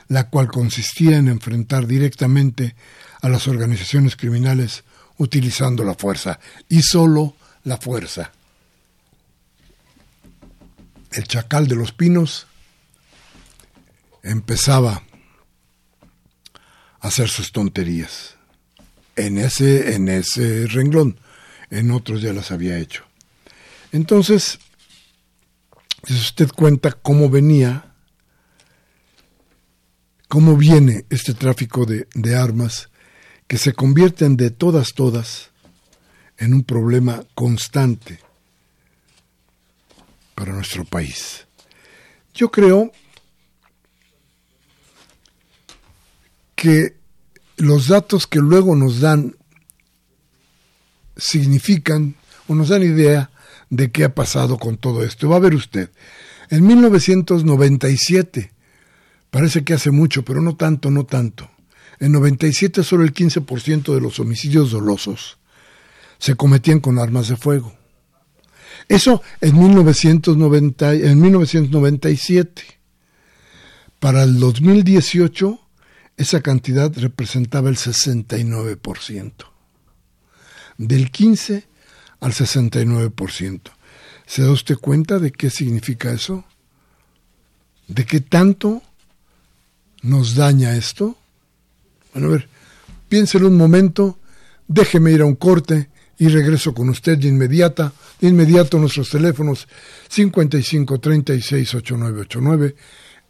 [0.08, 2.76] la cual consistía en enfrentar directamente
[3.22, 4.84] a las organizaciones criminales
[5.18, 6.38] utilizando la fuerza,
[6.68, 7.34] y solo
[7.64, 8.32] la fuerza.
[11.10, 12.46] El chacal de los pinos
[14.22, 15.02] empezaba
[17.00, 18.36] a hacer sus tonterías
[19.16, 21.20] en ese, en ese renglón,
[21.70, 23.04] en otros ya las había hecho.
[23.92, 24.58] Entonces,
[26.04, 27.94] si usted cuenta cómo venía,
[30.28, 32.88] cómo viene este tráfico de, de armas,
[33.46, 35.50] que se convierten de todas, todas,
[36.38, 38.20] en un problema constante
[40.34, 41.46] para nuestro país.
[42.32, 42.92] Yo creo
[46.54, 46.99] que
[47.60, 49.36] los datos que luego nos dan
[51.16, 52.14] significan
[52.48, 53.30] o nos dan idea
[53.68, 55.28] de qué ha pasado con todo esto.
[55.28, 55.90] Va a ver usted,
[56.48, 58.52] en 1997,
[59.30, 61.50] parece que hace mucho, pero no tanto, no tanto.
[62.00, 65.38] En 97 solo el 15% de los homicidios dolosos
[66.18, 67.74] se cometían con armas de fuego.
[68.88, 72.62] Eso en, 1990, en 1997.
[74.00, 75.60] Para el 2018
[76.20, 79.32] esa cantidad representaba el 69%.
[80.76, 81.64] Del 15
[82.20, 83.60] al 69%.
[84.26, 86.44] ¿Se da usted cuenta de qué significa eso?
[87.88, 88.82] ¿De qué tanto
[90.02, 91.16] nos daña esto?
[92.12, 92.48] Bueno, a ver,
[93.08, 94.18] piénselo un momento,
[94.68, 99.66] déjeme ir a un corte y regreso con usted de inmediata, de inmediato nuestros teléfonos
[100.10, 102.76] 55 36 8989,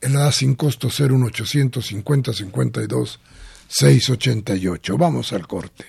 [0.00, 3.20] el A sin costo 01800 50 52
[3.68, 4.98] 688.
[4.98, 5.84] Vamos al corte.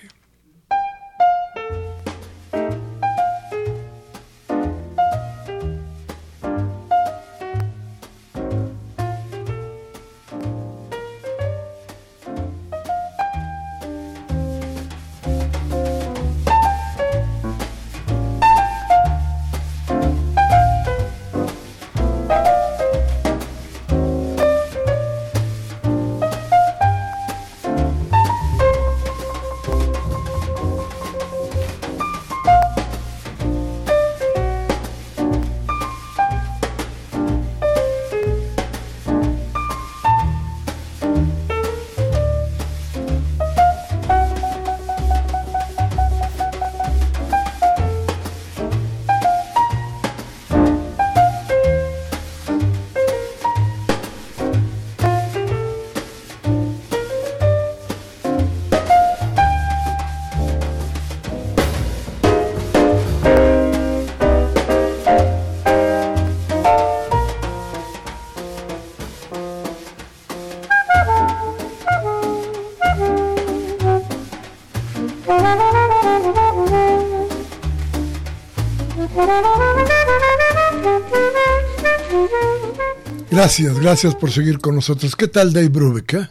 [83.30, 85.16] Gracias, gracias por seguir con nosotros.
[85.16, 86.14] ¿Qué tal Dave Brubeck?
[86.14, 86.28] Eh?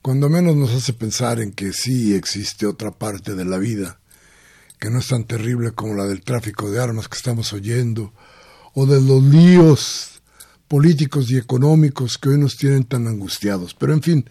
[0.00, 3.98] Cuando menos nos hace pensar en que sí existe otra parte de la vida
[4.78, 8.12] que no es tan terrible como la del tráfico de armas que estamos oyendo
[8.74, 10.22] o de los líos
[10.66, 13.74] políticos y económicos que hoy nos tienen tan angustiados.
[13.74, 14.30] Pero en fin,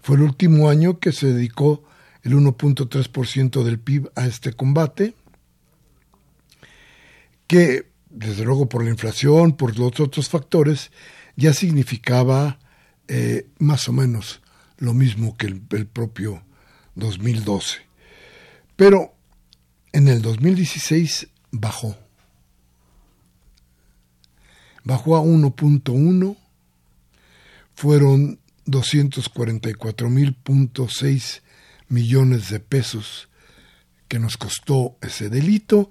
[0.00, 1.84] fue el último año que se dedicó
[2.22, 5.14] el 1.3% del PIB a este combate,
[7.46, 10.92] que desde luego por la inflación, por los otros factores,
[11.34, 12.58] ya significaba
[13.08, 14.42] eh, más o menos
[14.78, 16.44] lo mismo que el, el propio
[16.94, 17.80] 2012.
[18.76, 19.14] Pero
[19.92, 21.96] en el 2016 bajó.
[24.84, 26.36] Bajó a 1.1,
[27.74, 31.40] fueron 244.6
[31.88, 33.30] millones de pesos
[34.08, 35.88] que nos costó ese delito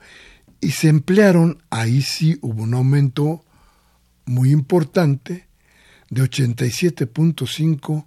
[0.62, 3.44] y se emplearon, ahí sí hubo un aumento
[4.26, 5.48] muy importante
[6.12, 8.06] de 87.5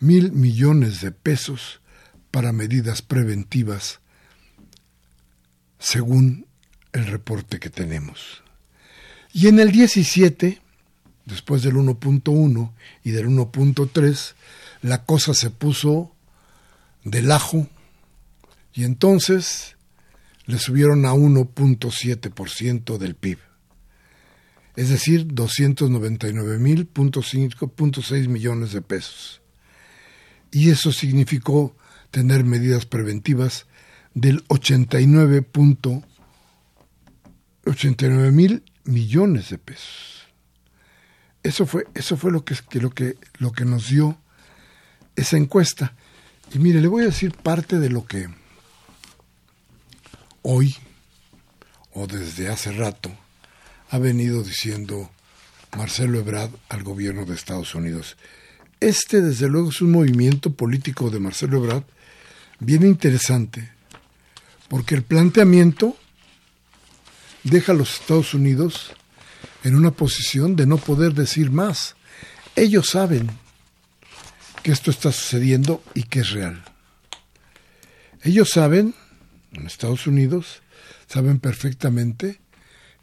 [0.00, 1.80] mil millones de pesos
[2.32, 4.00] para medidas preventivas,
[5.78, 6.46] según
[6.92, 8.42] el reporte que tenemos.
[9.32, 10.60] Y en el 17,
[11.24, 12.72] después del 1.1
[13.04, 14.34] y del 1.3,
[14.82, 16.12] la cosa se puso
[17.04, 17.68] del ajo
[18.74, 19.75] y entonces
[20.46, 23.38] le subieron a 1.7% del PIB,
[24.76, 29.40] es decir, 299.6 millones de pesos.
[30.52, 31.74] Y eso significó
[32.10, 33.66] tener medidas preventivas
[34.14, 35.44] del 89
[38.32, 40.28] mil millones de pesos.
[41.42, 44.18] Eso fue, eso fue lo, que, lo, que, lo que nos dio
[45.14, 45.94] esa encuesta.
[46.52, 48.28] Y mire, le voy a decir parte de lo que
[50.48, 50.76] hoy,
[51.92, 53.10] o desde hace rato,
[53.90, 55.10] ha venido diciendo
[55.76, 58.16] Marcelo Ebrard al gobierno de Estados Unidos.
[58.78, 61.82] Este, desde luego, es un movimiento político de Marcelo Ebrard
[62.60, 63.72] bien interesante,
[64.68, 65.96] porque el planteamiento
[67.42, 68.92] deja a los Estados Unidos
[69.64, 71.96] en una posición de no poder decir más.
[72.54, 73.30] Ellos saben
[74.62, 76.62] que esto está sucediendo y que es real.
[78.22, 78.94] Ellos saben,
[79.56, 80.62] en Estados Unidos,
[81.06, 82.40] saben perfectamente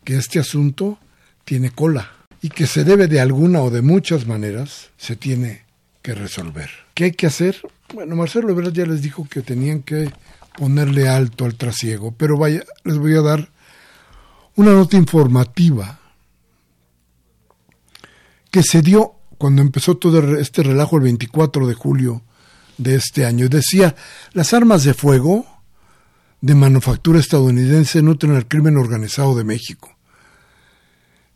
[0.04, 1.00] que este asunto
[1.46, 5.64] tiene cola y que se debe de alguna o de muchas maneras, se tiene
[6.02, 6.70] que resolver.
[6.94, 7.62] ¿Qué hay que hacer?
[7.94, 10.12] Bueno, Marcelo Ebrard ya les dijo que tenían que
[10.58, 13.50] ponerle alto al trasiego, pero vaya, les voy a dar
[14.56, 16.00] una nota informativa
[18.52, 22.22] que se dio cuando empezó todo este relajo el 24 de julio
[22.78, 23.50] de este año.
[23.50, 23.96] Decía,
[24.34, 25.46] las armas de fuego
[26.44, 29.96] de manufactura estadounidense nutren al crimen organizado de México.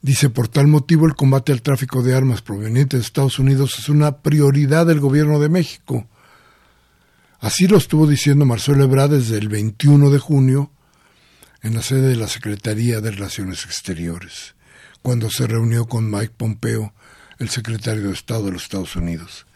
[0.02, 3.88] Dice, por tal motivo el combate al tráfico de armas provenientes de Estados Unidos es
[3.88, 6.10] una prioridad del gobierno de México.
[7.40, 10.72] Así lo estuvo diciendo Marcelo Ebrard desde el 21 de junio
[11.62, 14.56] en la sede de la Secretaría de Relaciones Exteriores,
[15.02, 16.94] cuando se reunió con Mike Pompeo
[17.40, 19.47] el secretario de Estado de los Estados Unidos.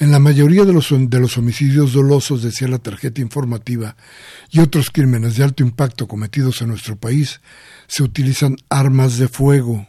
[0.00, 3.96] En la mayoría de los, de los homicidios dolosos, decía la tarjeta informativa,
[4.48, 7.40] y otros crímenes de alto impacto cometidos en nuestro país,
[7.88, 9.88] se utilizan armas de fuego.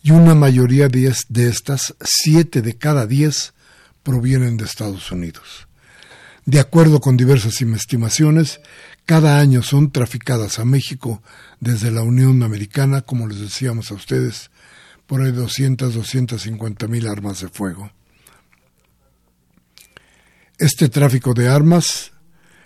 [0.00, 3.52] Y una mayoría de, estas, siete de cada diez,
[4.04, 5.66] provienen de Estados Unidos.
[6.44, 8.60] De acuerdo con diversas estimaciones,
[9.06, 11.20] cada año son traficadas a México
[11.58, 14.52] desde la Unión Americana, como les decíamos a ustedes,
[15.08, 17.90] por ahí 200, 250 mil armas de fuego.
[20.58, 22.12] Este tráfico de armas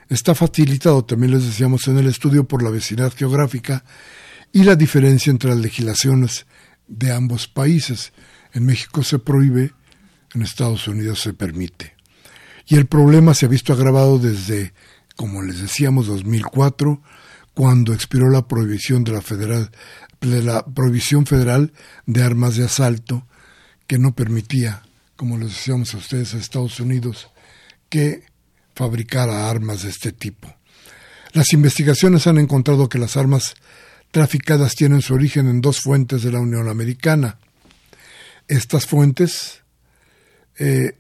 [0.09, 3.85] está facilitado, también les decíamos en el estudio, por la vecindad geográfica
[4.53, 6.47] y la diferencia entre las legislaciones
[6.87, 8.13] de ambos países.
[8.53, 9.73] En México se prohíbe,
[10.35, 11.95] en Estados Unidos se permite.
[12.65, 14.73] Y el problema se ha visto agravado desde,
[15.17, 17.03] como les decíamos, 2004,
[17.55, 19.71] cuando expiró la prohibición de la federal
[20.21, 21.73] de la prohibición federal
[22.07, 23.27] de armas de asalto
[23.87, 24.83] que no permitía,
[25.17, 27.31] como les decíamos a ustedes, a Estados Unidos,
[27.91, 28.23] que
[28.75, 30.55] fabricara armas de este tipo.
[31.33, 33.55] Las investigaciones han encontrado que las armas
[34.11, 37.39] traficadas tienen su origen en dos fuentes de la Unión Americana.
[38.49, 39.61] Estas fuentes
[40.59, 40.97] eh,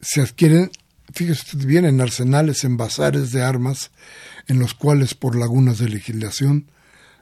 [0.00, 0.70] se adquieren,
[1.14, 3.90] fíjese bien, en arsenales, en bazares de armas,
[4.48, 6.70] en los cuales por lagunas de legislación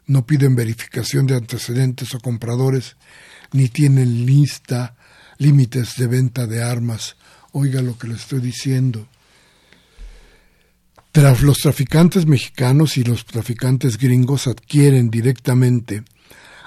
[0.06, 2.96] no piden verificación de antecedentes o compradores,
[3.52, 4.96] ni tienen lista,
[5.36, 7.16] límites de venta de armas.
[7.52, 9.06] Oiga lo que le estoy diciendo.
[11.12, 16.04] Tras los traficantes mexicanos y los traficantes gringos adquieren directamente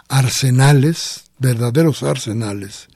[0.09, 2.89] arsenales, verdaderos arsenales,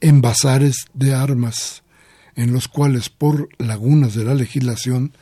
[0.00, 1.82] en bazares de armas,
[2.34, 5.12] en los cuales por lagunas de la legislación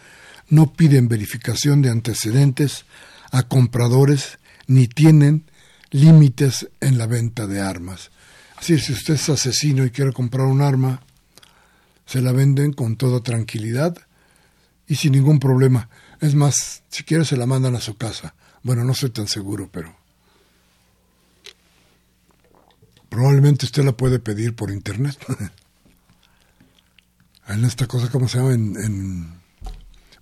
[0.48, 2.84] no piden verificación de antecedentes
[3.30, 5.44] a compradores ni tienen
[5.90, 8.11] límites en la venta de armas.
[8.57, 11.02] Así si usted es asesino y quiere comprar un arma,
[12.07, 13.96] se la venden con toda tranquilidad
[14.86, 15.88] y sin ningún problema.
[16.20, 18.34] Es más, si quiere se la mandan a su casa.
[18.62, 19.94] Bueno, no soy tan seguro, pero
[23.09, 25.16] probablemente usted la puede pedir por internet.
[27.48, 28.55] en esta cosa, ¿cómo se llama?
[28.55, 29.42] En,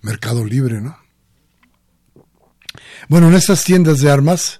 [0.01, 0.97] Mercado Libre, ¿no?
[3.07, 4.59] Bueno, en estas tiendas de armas,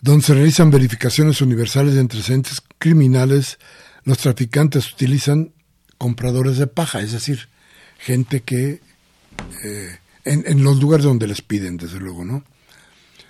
[0.00, 3.58] donde se realizan verificaciones universales de antecedentes criminales,
[4.08, 5.52] los traficantes utilizan
[5.98, 7.50] compradores de paja, es decir,
[7.98, 8.80] gente que
[9.62, 12.42] eh, en, los lugares donde les piden, desde luego, ¿no?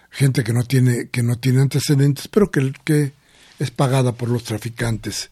[0.09, 3.13] Gente que no tiene, que no tiene antecedentes, pero que, que
[3.59, 5.31] es pagada por los traficantes.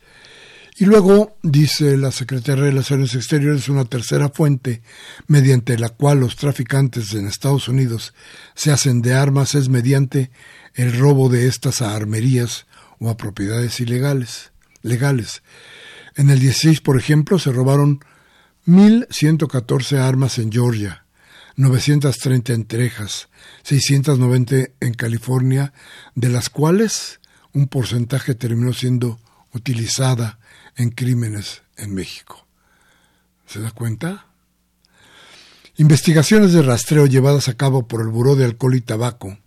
[0.78, 4.82] Y luego, dice la Secretaría de Relaciones Exteriores, una tercera fuente
[5.28, 8.14] mediante la cual los traficantes en Estados Unidos
[8.56, 10.32] se hacen de armas es mediante
[10.74, 12.66] el robo de estas a armerías
[12.98, 14.50] o a propiedades ilegales,
[14.86, 15.42] legales.
[16.14, 18.00] En el 16, por ejemplo, se robaron
[18.66, 21.04] 1.114 armas en Georgia,
[21.56, 23.28] 930 en Texas,
[23.62, 25.72] 690 en California,
[26.14, 27.20] de las cuales
[27.52, 29.18] un porcentaje terminó siendo
[29.52, 30.38] utilizada
[30.76, 32.46] en crímenes en México.
[33.46, 34.26] ¿Se da cuenta?
[35.76, 39.38] Investigaciones de rastreo llevadas a cabo por el Buró de Alcohol y Tabaco,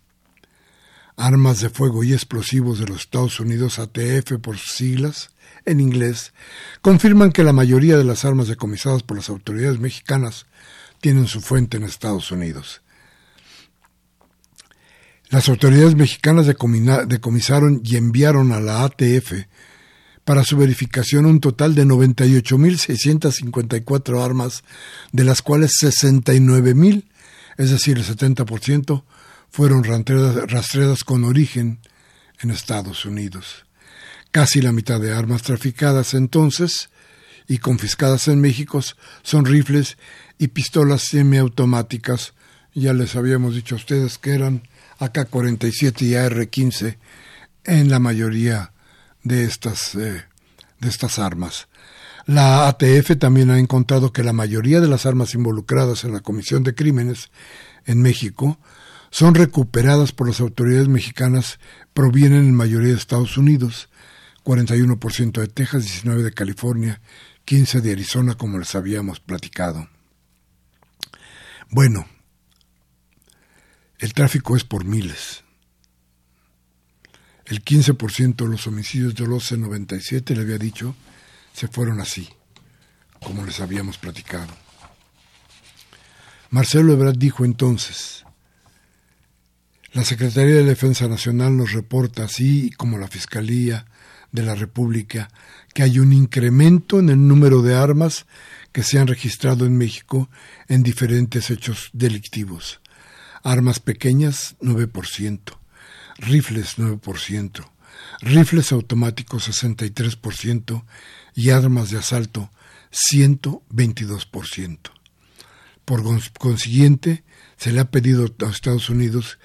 [1.20, 5.30] Armas de Fuego y Explosivos de los Estados Unidos, ATF por sus siglas,
[5.66, 6.32] en inglés,
[6.80, 10.46] confirman que la mayoría de las armas decomisadas por las autoridades mexicanas
[11.00, 12.82] tienen su fuente en Estados Unidos.
[15.28, 19.32] Las autoridades mexicanas decomisaron y enviaron a la ATF
[20.24, 24.64] para su verificación un total de 98.654 armas,
[25.12, 27.04] de las cuales 69.000,
[27.58, 29.02] es decir, el 70%,
[29.50, 31.80] fueron rastreadas con origen
[32.40, 33.66] en Estados Unidos.
[34.30, 36.88] Casi la mitad de armas traficadas entonces
[37.48, 38.80] y confiscadas en México
[39.22, 39.98] son rifles
[40.38, 42.34] y pistolas semiautomáticas.
[42.72, 44.68] Ya les habíamos dicho a ustedes que eran
[45.00, 46.96] AK-47 y AR-15
[47.64, 48.72] en la mayoría
[49.24, 50.24] de estas, eh,
[50.78, 51.66] de estas armas.
[52.26, 56.62] La ATF también ha encontrado que la mayoría de las armas involucradas en la comisión
[56.62, 57.30] de crímenes
[57.86, 58.58] en México
[59.10, 61.58] son recuperadas por las autoridades mexicanas,
[61.92, 63.88] provienen en mayoría de Estados Unidos,
[64.44, 67.00] 41% de Texas, 19% de California,
[67.46, 69.88] 15% de Arizona, como les habíamos platicado.
[71.68, 72.06] Bueno,
[73.98, 75.44] el tráfico es por miles.
[77.44, 80.94] El 15% de los homicidios de los 97, le había dicho,
[81.52, 82.28] se fueron así,
[83.20, 84.52] como les habíamos platicado.
[86.50, 88.24] Marcelo Ebrard dijo entonces,
[89.92, 93.86] la Secretaría de Defensa Nacional nos reporta, así como la Fiscalía,
[94.32, 95.28] de la República
[95.74, 98.26] que hay un incremento en el número de armas
[98.72, 100.30] que se han registrado en México
[100.68, 102.80] en diferentes hechos delictivos.
[103.42, 105.40] Armas pequeñas 9%,
[106.18, 107.64] rifles 9%,
[108.20, 110.84] rifles automáticos 63%
[111.34, 112.50] y armas de asalto
[113.12, 114.78] 122%.
[115.84, 116.04] Por
[116.38, 117.24] consiguiente,
[117.56, 119.38] se le ha pedido a Estados Unidos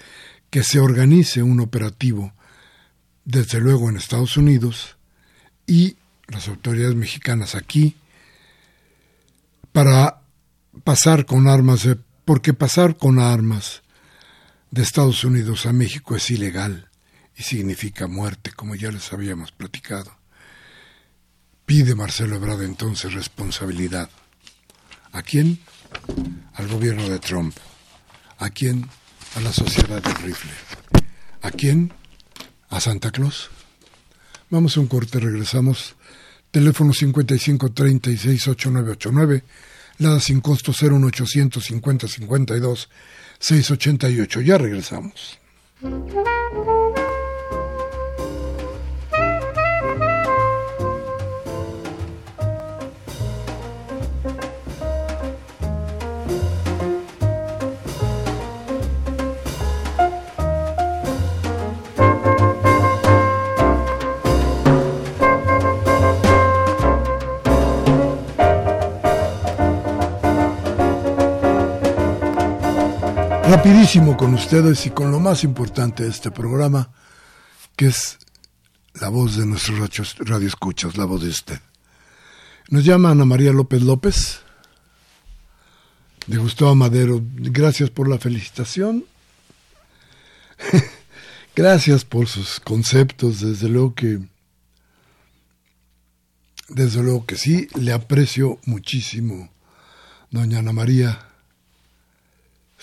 [0.49, 2.33] que se organice un operativo
[3.25, 4.97] desde luego en Estados Unidos
[5.67, 7.95] y las autoridades mexicanas aquí
[9.71, 10.21] para
[10.83, 11.87] pasar con armas,
[12.23, 13.81] porque pasar con armas
[14.71, 16.89] de Estados Unidos a México es ilegal
[17.35, 20.15] y significa muerte, como ya les habíamos platicado.
[21.65, 24.09] Pide Marcelo Ebrard entonces responsabilidad.
[25.11, 25.59] ¿A quién?
[26.53, 27.55] Al gobierno de Trump.
[28.37, 28.87] ¿A quién?
[29.35, 30.51] A la sociedad del rifle.
[31.41, 31.91] ¿A quién?
[32.69, 33.49] a Santa Claus.
[34.49, 35.95] Vamos a un corte, regresamos.
[36.51, 39.43] Teléfono 55 36 8989,
[39.99, 42.89] Lada sin costo 01800 50 52
[43.39, 44.41] 688.
[44.41, 45.39] Ya regresamos.
[73.55, 76.91] Rapidísimo con ustedes y con lo más importante de este programa,
[77.77, 78.17] que es
[78.95, 81.61] la voz de nuestros radio escuchas, la voz de usted.
[82.67, 84.41] Nos llama Ana María López López,
[86.27, 87.21] de Gustavo Madero.
[87.23, 89.05] Gracias por la felicitación.
[91.55, 94.19] Gracias por sus conceptos, desde luego que
[96.67, 99.49] desde luego que sí, le aprecio muchísimo,
[100.29, 101.24] doña Ana María,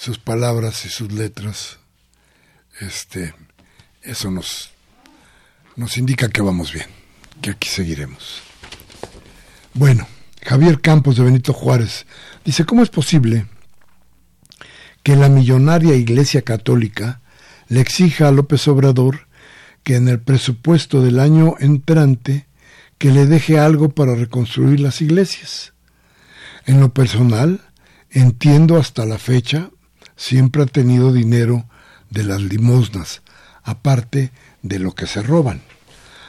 [0.02, 1.78] sus palabras y sus letras.
[2.80, 3.34] Este,
[4.02, 4.70] eso nos,
[5.76, 6.88] nos indica que vamos bien,
[7.40, 8.42] que aquí seguiremos.
[9.74, 10.08] Bueno,
[10.44, 12.04] Javier Campos de Benito Juárez
[12.44, 13.46] dice, ¿cómo es posible
[15.04, 17.20] que la millonaria Iglesia Católica
[17.68, 19.28] le exija a López Obrador
[19.84, 22.48] que en el presupuesto del año entrante
[22.98, 25.74] que le deje algo para reconstruir las iglesias.
[26.66, 27.60] En lo personal,
[28.10, 29.70] entiendo hasta la fecha,
[30.22, 31.64] siempre ha tenido dinero
[32.08, 33.22] de las limosnas,
[33.64, 34.30] aparte
[34.62, 35.62] de lo que se roban.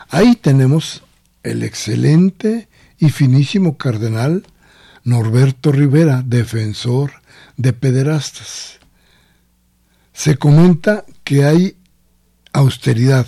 [0.09, 1.03] Ahí tenemos
[1.43, 2.67] el excelente
[2.97, 4.47] y finísimo cardenal
[5.03, 7.11] Norberto Rivera, defensor
[7.55, 8.79] de pederastas.
[10.11, 11.77] Se comenta que hay
[12.51, 13.27] austeridad,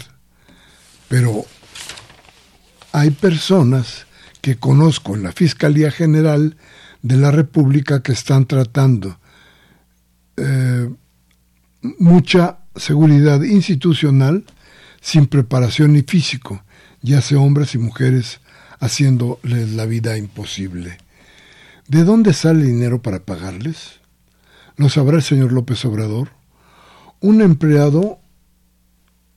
[1.07, 1.45] pero
[2.91, 4.07] hay personas
[4.41, 6.57] que conozco en la Fiscalía General
[7.03, 9.19] de la República que están tratando
[10.37, 10.89] eh,
[11.99, 14.43] mucha seguridad institucional
[15.01, 16.63] sin preparación ni físico,
[17.01, 18.39] ya sea hombres y mujeres
[18.79, 20.97] haciéndoles la vida imposible.
[21.87, 23.99] ¿De dónde sale el dinero para pagarles?
[24.77, 26.29] ¿Lo sabrá el señor López Obrador?
[27.21, 28.19] Un empleado,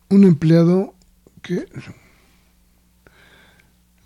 [0.09, 0.95] un empleado
[1.43, 1.67] que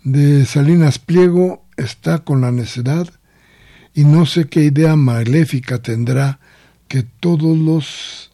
[0.03, 3.07] de Salinas Pliego está con la necedad
[3.93, 6.39] y no sé qué idea maléfica tendrá
[6.93, 8.29] que todos los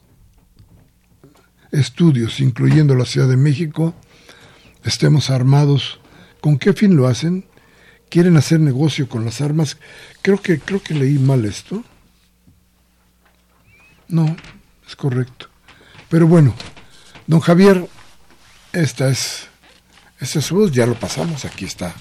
[1.72, 3.95] estudios, incluyendo la Ciudad de México,
[4.84, 6.01] estemos armados.
[6.41, 7.45] ¿Con qué fin lo hacen?
[8.10, 9.78] ¿Quieren hacer negocio con las armas?
[10.22, 11.86] Creo que, creo que leí mal esto.
[14.10, 14.36] No,
[14.86, 15.47] es correcto.
[16.10, 16.53] Pero bueno,
[17.28, 17.88] don Javier,
[18.74, 19.47] esta es
[20.20, 21.93] ese es ya lo pasamos, aquí está.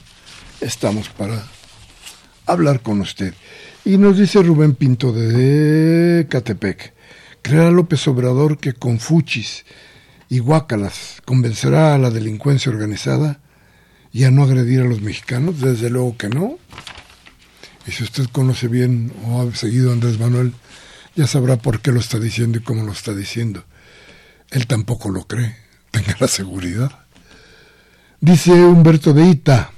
[0.61, 1.41] Estamos para
[2.47, 3.33] hablar con usted.
[3.89, 6.93] Y nos dice Rubén Pinto de Catepec,
[7.41, 9.65] creerá López Obrador que con fuchis
[10.29, 13.41] y guácalas convencerá a la delincuencia organizada
[14.13, 15.63] y a no agredir a los mexicanos?
[15.63, 16.59] Desde luego que no.
[17.87, 20.53] Y si usted conoce bien o ha seguido a Andrés Manuel,
[21.17, 23.65] ya sabrá por qué lo está diciendo y cómo lo está diciendo.
[24.51, 25.57] Él tampoco lo cree,
[25.93, 26.93] tenga la seguridad.
[28.21, 29.71] Dice Humberto de Ita,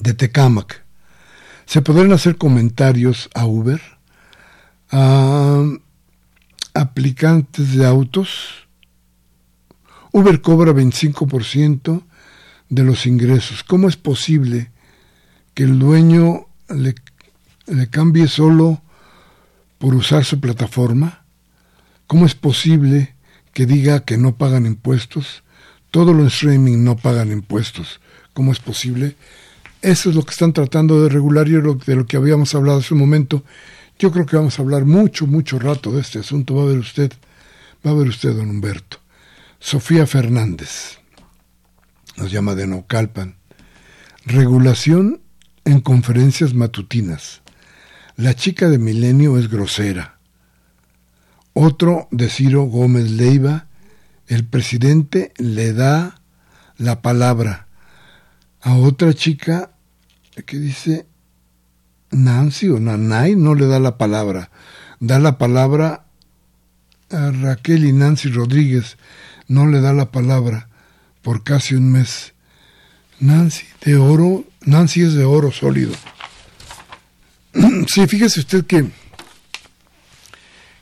[0.00, 0.87] de Tecámac,
[1.68, 3.80] ¿se podrán hacer comentarios a Uber?
[4.90, 5.62] A
[6.72, 8.66] aplicantes de autos.
[10.10, 12.02] Uber cobra 25%
[12.70, 13.64] de los ingresos.
[13.64, 14.70] ¿Cómo es posible
[15.52, 16.94] que el dueño le,
[17.66, 18.80] le cambie solo
[19.76, 21.22] por usar su plataforma?
[22.06, 23.14] ¿Cómo es posible
[23.52, 25.42] que diga que no pagan impuestos?
[25.90, 28.00] Todo lo streaming no pagan impuestos.
[28.32, 29.16] ¿Cómo es posible?
[29.80, 32.94] Eso es lo que están tratando de regular y de lo que habíamos hablado hace
[32.94, 33.44] un momento.
[33.98, 36.56] Yo creo que vamos a hablar mucho, mucho rato de este asunto.
[36.56, 37.12] Va a ver usted,
[37.86, 38.98] va a ver usted, don Humberto.
[39.60, 40.98] Sofía Fernández
[42.16, 43.36] nos llama de Naucalpan.
[44.24, 45.20] Regulación
[45.64, 47.42] en conferencias matutinas.
[48.16, 50.18] La chica de Milenio es grosera.
[51.52, 53.68] Otro de Ciro Gómez Leiva
[54.28, 56.20] el presidente le da
[56.76, 57.67] la palabra
[58.60, 59.70] a otra chica
[60.46, 61.06] que dice
[62.10, 64.50] Nancy o Nanay, no le da la palabra,
[65.00, 66.06] da la palabra
[67.10, 68.96] a Raquel y Nancy Rodríguez,
[69.46, 70.68] no le da la palabra
[71.22, 72.34] por casi un mes.
[73.20, 75.92] Nancy, de oro, Nancy es de oro sólido.
[77.88, 78.90] sí, fíjese usted que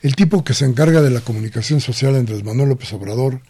[0.02, 3.40] el tipo que se encarga de la comunicación social Andrés Manuel López Obrador,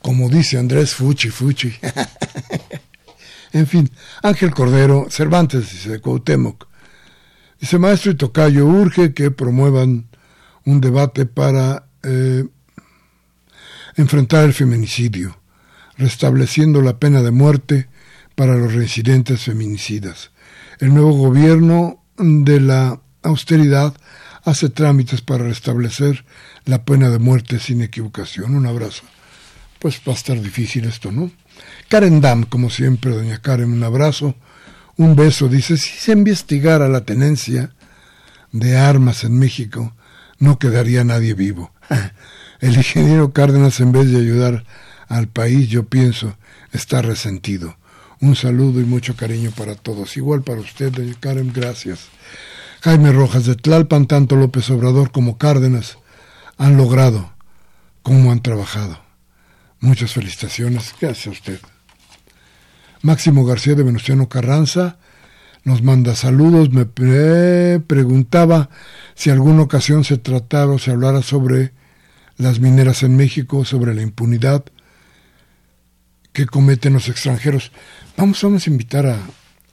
[0.00, 1.72] como dice Andrés Fuchi Fuchi.
[3.52, 3.90] en fin,
[4.22, 6.66] Ángel Cordero, Cervantes, dice Cuauhtémoc.
[7.60, 10.08] Dice, maestro y tocayo, urge que promuevan
[10.64, 12.44] un debate para eh,
[13.96, 15.38] enfrentar el feminicidio,
[15.96, 17.88] restableciendo la pena de muerte
[18.34, 20.30] para los residentes feminicidas.
[20.78, 23.94] El nuevo gobierno de la austeridad
[24.44, 26.24] hace trámites para restablecer
[26.64, 28.54] la pena de muerte sin equivocación.
[28.54, 29.04] Un abrazo.
[29.78, 31.30] Pues va a estar difícil esto, ¿no?
[31.92, 34.34] Karen Dam, como siempre, doña Karen, un abrazo,
[34.96, 35.48] un beso.
[35.48, 37.74] Dice, si se investigara la tenencia
[38.50, 39.92] de armas en México,
[40.38, 41.70] no quedaría nadie vivo.
[42.60, 44.64] El ingeniero Cárdenas, en vez de ayudar
[45.06, 46.34] al país, yo pienso,
[46.72, 47.76] está resentido.
[48.22, 50.16] Un saludo y mucho cariño para todos.
[50.16, 52.08] Igual para usted, doña Karen, gracias.
[52.80, 55.98] Jaime Rojas de Tlalpan, tanto López Obrador como Cárdenas
[56.56, 57.34] han logrado
[58.02, 58.98] cómo han trabajado.
[59.78, 60.94] Muchas felicitaciones.
[60.98, 61.60] Gracias a usted.
[63.02, 64.96] Máximo García de Venustiano Carranza
[65.64, 66.70] nos manda saludos.
[66.70, 68.70] Me preguntaba
[69.14, 71.72] si alguna ocasión se tratara o se hablara sobre
[72.36, 74.64] las mineras en México, sobre la impunidad
[76.32, 77.72] que cometen los extranjeros.
[78.16, 79.18] Vamos, a invitar a,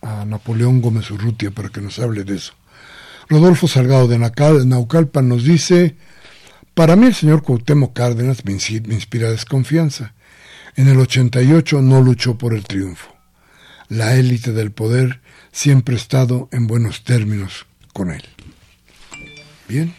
[0.02, 2.54] a Napoleón Gómez Urrutia para que nos hable de eso.
[3.30, 5.96] Rodolfo Salgado de Naucalpan nos dice,
[6.74, 10.16] para mí el señor Cuauhtémoc Cárdenas me inspira desconfianza.
[10.76, 13.19] En el 88 no luchó por el triunfo.
[13.90, 15.20] La élite del poder
[15.52, 18.24] siempre ha estado en buenos términos con él.
[19.68, 19.94] Bien.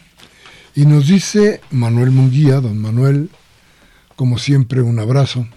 [0.73, 3.29] Y nos dice Manuel Munguía, don Manuel,
[4.15, 5.47] como siempre, un abrazo.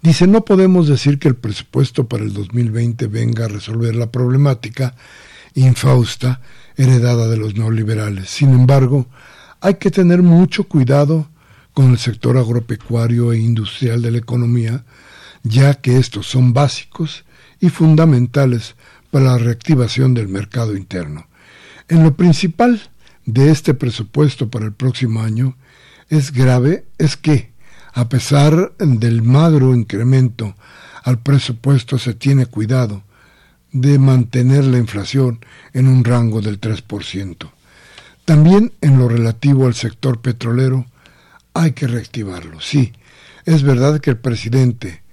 [0.00, 4.94] Dice, no podemos decir que el presupuesto para el 2020 venga a resolver la problemática
[5.54, 6.40] infausta
[6.76, 8.28] heredada de los neoliberales.
[8.28, 9.06] Sin embargo,
[9.60, 11.28] hay que tener mucho cuidado
[11.72, 14.84] con el sector agropecuario e industrial de la economía,
[15.44, 17.24] ya que estos son básicos
[17.60, 18.74] y fundamentales
[19.10, 21.28] para la reactivación del mercado interno.
[21.88, 22.90] En lo principal
[23.26, 25.56] de este presupuesto para el próximo año
[26.08, 27.52] es grave es que,
[27.92, 30.56] a pesar del magro incremento
[31.04, 33.04] al presupuesto, se tiene cuidado
[33.70, 37.50] de mantener la inflación en un rango del 3%.
[38.24, 40.86] También en lo relativo al sector petrolero
[41.52, 42.60] hay que reactivarlo.
[42.60, 42.92] Sí,
[43.44, 45.03] es verdad que el presidente,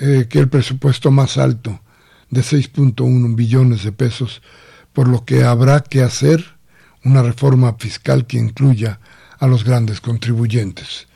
[0.00, 1.80] eh, que el presupuesto más alto
[2.30, 4.42] de 6.1 billones de pesos,
[4.92, 6.44] por lo que habrá que hacer
[7.04, 9.00] una reforma fiscal que incluya
[9.38, 11.06] a los grandes contribuyentes.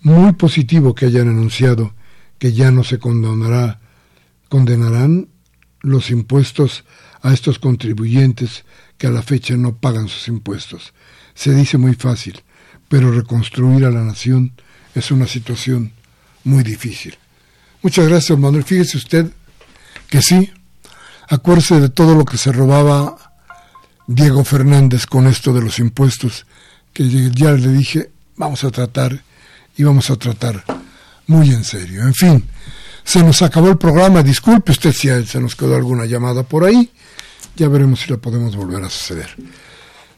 [0.00, 1.94] Muy positivo que hayan anunciado
[2.38, 3.80] que ya no se condenará,
[4.48, 5.28] condenarán
[5.80, 6.84] los impuestos
[7.22, 8.64] a estos contribuyentes
[8.98, 10.92] que a la fecha no pagan sus impuestos.
[11.34, 12.42] Se dice muy fácil,
[12.88, 14.52] pero reconstruir a la nación
[14.94, 15.92] es una situación
[16.44, 17.16] muy difícil.
[17.82, 18.64] Muchas gracias, Manuel.
[18.64, 19.26] Fíjese usted
[20.08, 20.52] que sí,
[21.28, 23.16] acuérdese de todo lo que se robaba
[24.06, 26.46] Diego Fernández con esto de los impuestos,
[26.92, 29.22] que ya le dije, vamos a tratar
[29.76, 30.64] y vamos a tratar
[31.26, 32.02] muy en serio.
[32.02, 32.44] En fin,
[33.04, 36.90] se nos acabó el programa, disculpe usted si se nos quedó alguna llamada por ahí,
[37.56, 39.34] ya veremos si la podemos volver a suceder.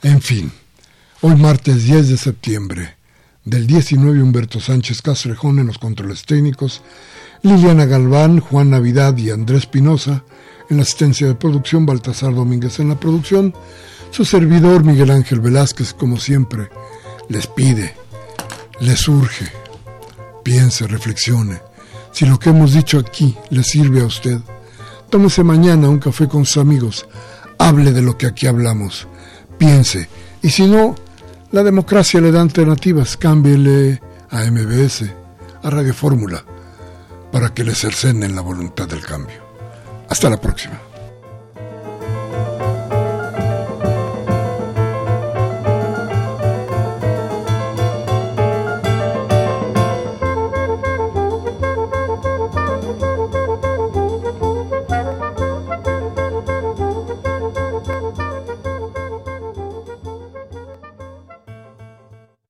[0.02, 0.52] En fin,
[1.22, 2.96] hoy martes 10 de septiembre
[3.44, 6.82] del 19 Humberto Sánchez Castrejón en los controles técnicos,
[7.42, 10.24] Liliana Galván, Juan Navidad y Andrés Pinoza
[10.68, 13.54] en la asistencia de producción, Baltasar Domínguez en la producción,
[14.10, 16.68] su servidor Miguel Ángel Velázquez, como siempre,
[17.28, 17.94] les pide,
[18.80, 19.46] les urge,
[20.42, 21.60] piense, reflexione.
[22.12, 24.38] Si lo que hemos dicho aquí le sirve a usted,
[25.10, 27.06] tómese mañana un café con sus amigos,
[27.58, 29.06] hable de lo que aquí hablamos,
[29.56, 30.08] piense,
[30.42, 30.94] y si no,
[31.50, 35.04] la democracia le da alternativas, cámbiele a MBS,
[35.62, 36.44] a Radio Fórmula,
[37.38, 39.36] para que le cercenen la voluntad del cambio.
[40.08, 40.87] Hasta la próxima.